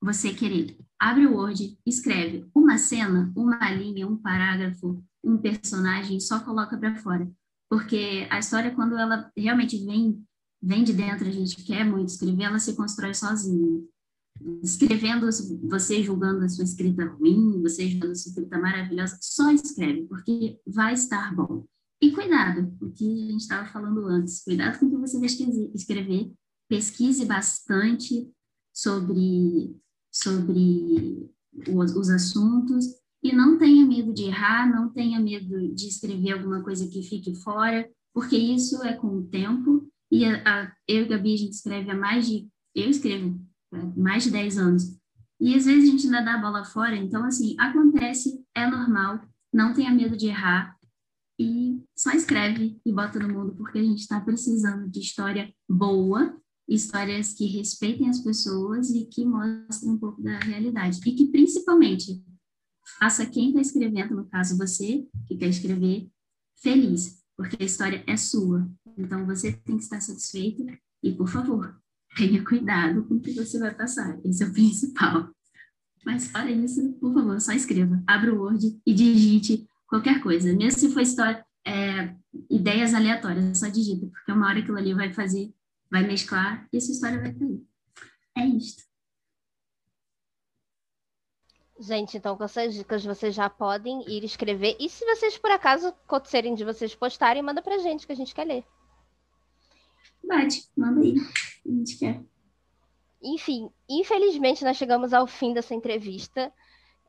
[0.01, 0.77] Você querer.
[0.99, 6.95] Abre o Word, escreve uma cena, uma linha, um parágrafo, um personagem, só coloca para
[6.95, 7.29] fora.
[7.69, 10.23] Porque a história, quando ela realmente vem,
[10.61, 13.81] vem de dentro, a gente quer muito escrever, ela se constrói sozinha
[14.63, 15.27] escrevendo,
[15.69, 20.59] você julgando a sua escrita ruim, você julgando a sua escrita maravilhosa, só escreve, porque
[20.65, 21.65] vai estar bom.
[22.01, 25.27] E cuidado, o que a gente estava falando antes, cuidado com o que você vai
[25.75, 26.33] escrever-
[26.67, 28.27] pesquise bastante
[28.73, 29.75] sobre,
[30.09, 31.29] sobre
[31.67, 32.85] os, os assuntos
[33.21, 37.35] e não tenha medo de errar, não tenha medo de escrever alguma coisa que fique
[37.35, 41.37] fora, porque isso é com o tempo, e a, a, eu e a Gabi, a
[41.37, 43.39] gente escreve há mais de, eu escrevo
[43.73, 44.97] há mais de 10 anos,
[45.39, 49.21] e às vezes a gente ainda dá a bola fora, então assim, acontece, é normal,
[49.53, 50.75] não tenha medo de errar,
[51.41, 56.39] e só escreve e bota no mundo, porque a gente está precisando de história boa,
[56.69, 60.99] histórias que respeitem as pessoas e que mostrem um pouco da realidade.
[61.03, 62.23] E que, principalmente,
[62.99, 66.07] faça quem está escrevendo, no caso você, que quer escrever,
[66.61, 68.69] feliz, porque a história é sua.
[68.95, 70.63] Então, você tem que estar satisfeito
[71.01, 71.75] e, por favor,
[72.15, 74.19] tenha cuidado com o que você vai passar.
[74.23, 75.31] Esse é o principal.
[76.05, 78.03] Mas, fora isso, por favor, só escreva.
[78.05, 80.53] Abra o Word e digite qualquer coisa.
[80.55, 82.15] Mesmo se for história, é,
[82.49, 85.53] ideias aleatórias, só digita, porque uma hora aquilo ali vai fazer,
[85.91, 87.61] vai mesclar e essa história vai cair.
[88.37, 88.83] É isto.
[91.77, 94.77] Gente, então com essas dicas vocês já podem ir escrever.
[94.79, 98.33] E se vocês, por acaso, acontecerem de vocês postarem, manda pra gente que a gente
[98.33, 98.63] quer ler.
[100.23, 101.15] Bate, manda aí.
[101.65, 102.23] A gente quer.
[103.21, 106.53] Enfim, infelizmente nós chegamos ao fim dessa entrevista.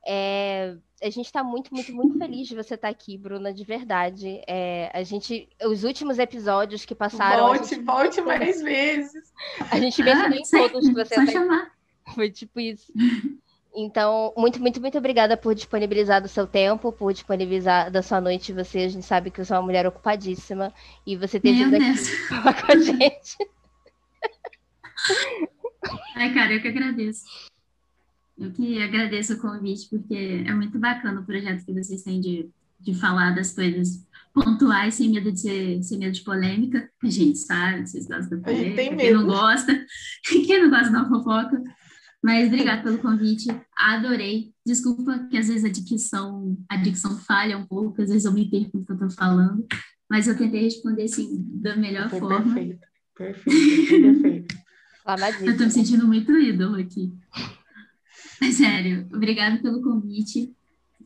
[0.06, 4.42] É, a gente está muito, muito, muito feliz de você estar aqui, Bruna, de verdade.
[4.46, 9.32] É, a gente, os últimos episódios que passaram, Volte, gente, volte mais vezes.
[9.70, 11.72] a gente mencionou em todos que você Só tá chamar.
[12.14, 12.92] Foi tipo isso.
[13.74, 18.52] Então, muito, muito, muito obrigada por disponibilizar do seu tempo, por disponibilizar da sua noite.
[18.52, 20.72] Você, a gente sabe que você é uma mulher ocupadíssima
[21.06, 21.94] e você ter vindo aqui
[22.28, 23.36] falar com a gente.
[26.14, 27.24] Ai, cara, eu que agradeço.
[28.42, 32.50] Eu que agradeço o convite, porque é muito bacana o projeto que vocês têm de,
[32.80, 36.90] de falar das coisas pontuais sem medo de ser, sem medo de polêmica.
[37.02, 38.76] A gente sabe, vocês gostam da polêmica.
[38.76, 39.86] tem quem não gosta,
[40.26, 41.62] quem não gosta da fofoca.
[42.20, 44.52] Mas obrigada pelo convite, adorei.
[44.66, 48.50] Desculpa que às vezes a dicção, a dicção falha um pouco, às vezes eu me
[48.50, 49.64] perco no que eu tô falando,
[50.10, 52.54] mas eu tentei responder assim da melhor Foi forma.
[52.54, 52.86] perfeito.
[53.16, 54.54] Perfeito, perfeito.
[55.44, 57.12] Eu tô me sentindo muito ídolo aqui.
[58.42, 60.52] Mas, sério, obrigado pelo convite.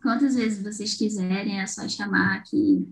[0.02, 2.86] Quantas vezes vocês quiserem, é só chamar que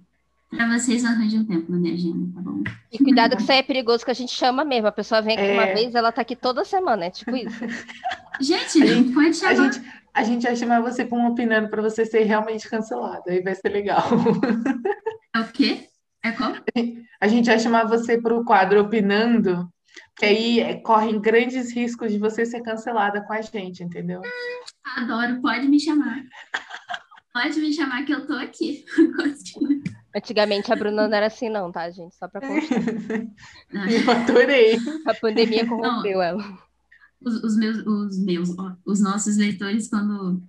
[0.50, 2.62] para vocês arranjem um tempo na minha agenda, tá bom?
[2.92, 4.86] E cuidado que isso aí é perigoso, que a gente chama mesmo.
[4.86, 5.74] A pessoa vem aqui uma É.
[5.74, 7.58] vez, ela tá aqui toda semana, é tipo isso.
[8.40, 9.72] Gente, A gente- pode A chamar.
[9.72, 13.22] gente, a gente vai chamar você para um opinando para você ser realmente cancelado.
[13.28, 14.02] Aí vai ser legal.
[15.34, 15.86] É o quê?
[16.22, 16.52] É qual?
[17.20, 19.68] A gente vai chamar você para o quadro opinando,
[20.16, 24.22] que aí é, correm grandes riscos de você ser cancelada com a gente, entendeu?
[24.96, 26.22] Adoro, pode me chamar.
[27.32, 28.84] Pode me chamar que eu tô aqui.
[30.16, 32.14] Antigamente a Bruna não era assim, não, tá, gente?
[32.14, 32.78] Só pra constar.
[33.90, 34.78] Eu adorei.
[35.04, 36.40] A pandemia corrompeu ela.
[37.20, 40.40] Os, os meus, os meus, ó, os nossos leitores, quando,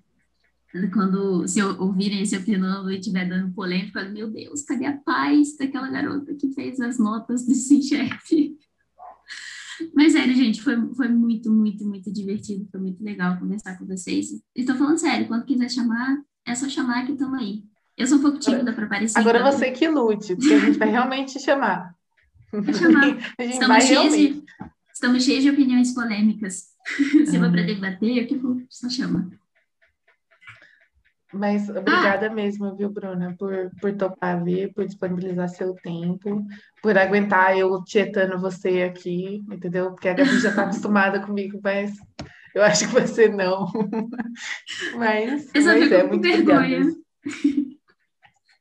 [0.94, 5.58] quando se ouvirem esse opinando e estiver dando polêmica, falam, meu Deus, cadê a paz
[5.58, 8.55] daquela garota que fez as notas Sim Chefe?
[9.94, 14.28] Mas sério, gente, foi, foi muito, muito, muito divertido, foi muito legal conversar com vocês.
[14.56, 17.64] E tô falando sério, quando quiser chamar, é só chamar que estamos aí.
[17.98, 19.18] Eu sou um pouco tímida para aparecer.
[19.18, 21.96] Agora então- você que lute, porque a gente vai realmente chamar.
[22.52, 23.04] Vai chamar.
[23.40, 24.34] A gente Estamos vai cheios, realmente.
[24.34, 24.44] de,
[24.94, 26.68] estamos cheios de opiniões polêmicas.
[27.26, 27.68] Se for para Uhum.
[27.68, 29.30] debater, eu que vou, só chama.
[31.38, 36.46] Mas obrigada mesmo, viu, Bruna, por, por topar vir, por disponibilizar seu tempo,
[36.82, 39.92] por aguentar eu tietando você aqui, entendeu?
[39.92, 41.92] Porque a Gabi já está acostumada comigo, mas
[42.54, 43.68] eu acho que você não.
[44.98, 46.80] Mas, Eu mas é muito obrigada vergonha.
[46.86, 47.04] mesmo.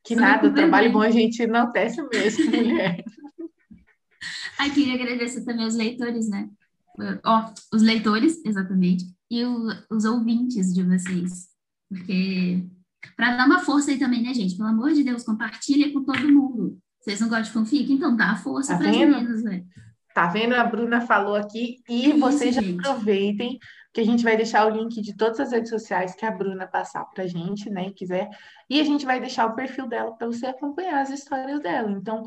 [0.03, 3.03] Que Só nada, trabalho bom a gente enaltece mesmo, mulher.
[4.59, 6.49] Ai, queria agradecer também aos leitores, né?
[7.25, 11.54] Ó, os leitores, exatamente, e o- os ouvintes de vocês.
[11.95, 12.64] Porque,
[13.16, 14.57] para dar uma força aí também, né, gente?
[14.57, 16.78] Pelo amor de Deus, compartilha com todo mundo.
[17.01, 17.92] Vocês não gostam de fanfic?
[17.92, 19.64] Então dá força Tá para as meninas, velho.
[20.14, 20.55] Tá vendo?
[20.55, 23.59] A Bruna falou aqui e vocês já aproveitem
[23.92, 26.66] que a gente vai deixar o link de todas as redes sociais que a Bruna
[26.66, 28.28] passar pra gente, né, quiser.
[28.70, 31.90] E a gente vai deixar o perfil dela para você acompanhar as histórias dela.
[31.90, 32.24] Então,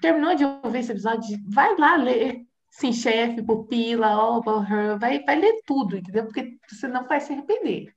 [0.00, 2.46] terminou de ouvir esse episódio, vai lá ler
[2.78, 6.24] Sim, chefe, pupila, all about her, vai, vai ler tudo, entendeu?
[6.24, 7.95] Porque você não vai se arrepender.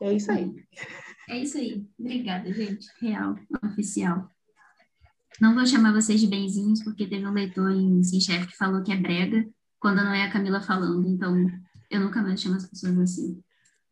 [0.00, 0.54] É isso aí.
[1.28, 1.86] É isso aí.
[1.98, 2.86] Obrigada, gente.
[3.00, 4.30] Real, oficial.
[5.40, 8.82] Não vou chamar vocês de benzinhos, porque teve um leitor em Sim Chef que falou
[8.82, 9.48] que é brega,
[9.80, 11.08] quando não é a Camila falando.
[11.08, 11.34] Então,
[11.90, 13.42] eu nunca mais chamo as pessoas assim.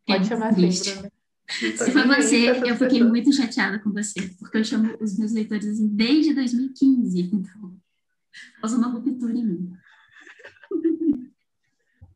[0.05, 0.93] Pode É chamar assim, triste.
[0.93, 1.11] Bruna.
[1.49, 5.67] Se foi você, eu fiquei muito chateada com você, porque eu chamo os meus leitores
[5.67, 7.21] assim desde 2015.
[7.21, 7.75] Então,
[8.63, 9.73] uma ruptura em mim.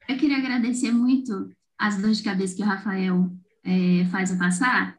[0.08, 3.30] Eu queria agradecer muito as dores de cabeça que o Rafael
[3.68, 4.96] é, faz eu passar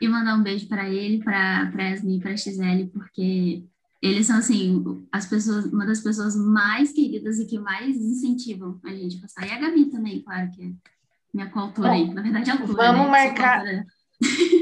[0.00, 3.64] e mandar um beijo para ele, para Presne e para XL, porque
[4.02, 8.90] eles são, assim, as pessoas, uma das pessoas mais queridas e que mais incentivam a
[8.90, 9.46] gente a passar.
[9.46, 10.70] E a Gabi também, claro, que é
[11.32, 12.12] minha coautora aí.
[12.12, 13.10] Na verdade, a autora, vamos né?
[13.10, 13.64] Marcar-.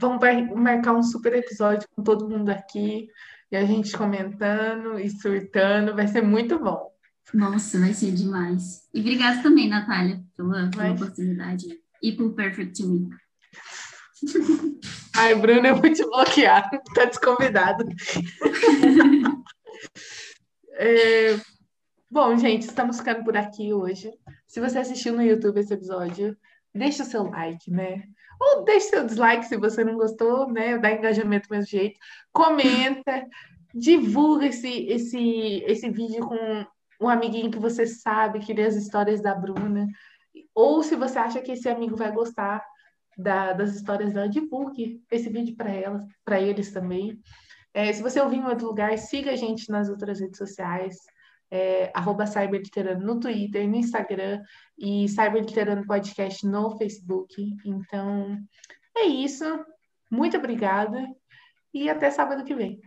[0.00, 3.06] Vamos mar- marcar um super episódio com todo mundo aqui
[3.52, 6.90] e a gente comentando e surtando, vai ser muito bom.
[7.32, 8.80] Nossa, vai ser demais.
[8.92, 11.66] E obrigada também, Natália, pela, pela Mas- oportunidade.
[12.02, 13.08] E por Perfect Me.
[15.16, 17.84] Ai, Bruno, eu vou te bloquear, tá desconvidado.
[20.74, 21.36] É,
[22.12, 24.12] Bom, gente, estamos ficando por aqui hoje.
[24.46, 26.36] Se você assistiu no YouTube esse episódio,
[26.74, 28.02] deixa o seu like, né?
[28.38, 30.76] Ou deixa seu dislike se você não gostou, né?
[30.76, 31.98] Dá engajamento do mesmo jeito.
[32.30, 33.26] Comenta,
[33.74, 36.66] divulga esse, esse, esse vídeo com
[37.00, 39.88] um amiguinho que você sabe que lê as histórias da Bruna.
[40.54, 42.64] Ou se você acha que esse amigo vai gostar
[43.16, 47.18] da- das histórias dela, divulgue esse vídeo para elas, para eles também.
[47.74, 50.96] É, se você ouvir em outro lugar, siga a gente nas outras redes sociais,
[51.50, 51.92] é,
[52.26, 54.42] Cyberliterano no Twitter, no Instagram
[54.78, 57.34] e Cyberliterano Podcast no Facebook.
[57.64, 58.38] Então,
[58.96, 59.44] é isso.
[60.10, 61.06] Muito obrigada
[61.72, 62.80] e até sábado que vem.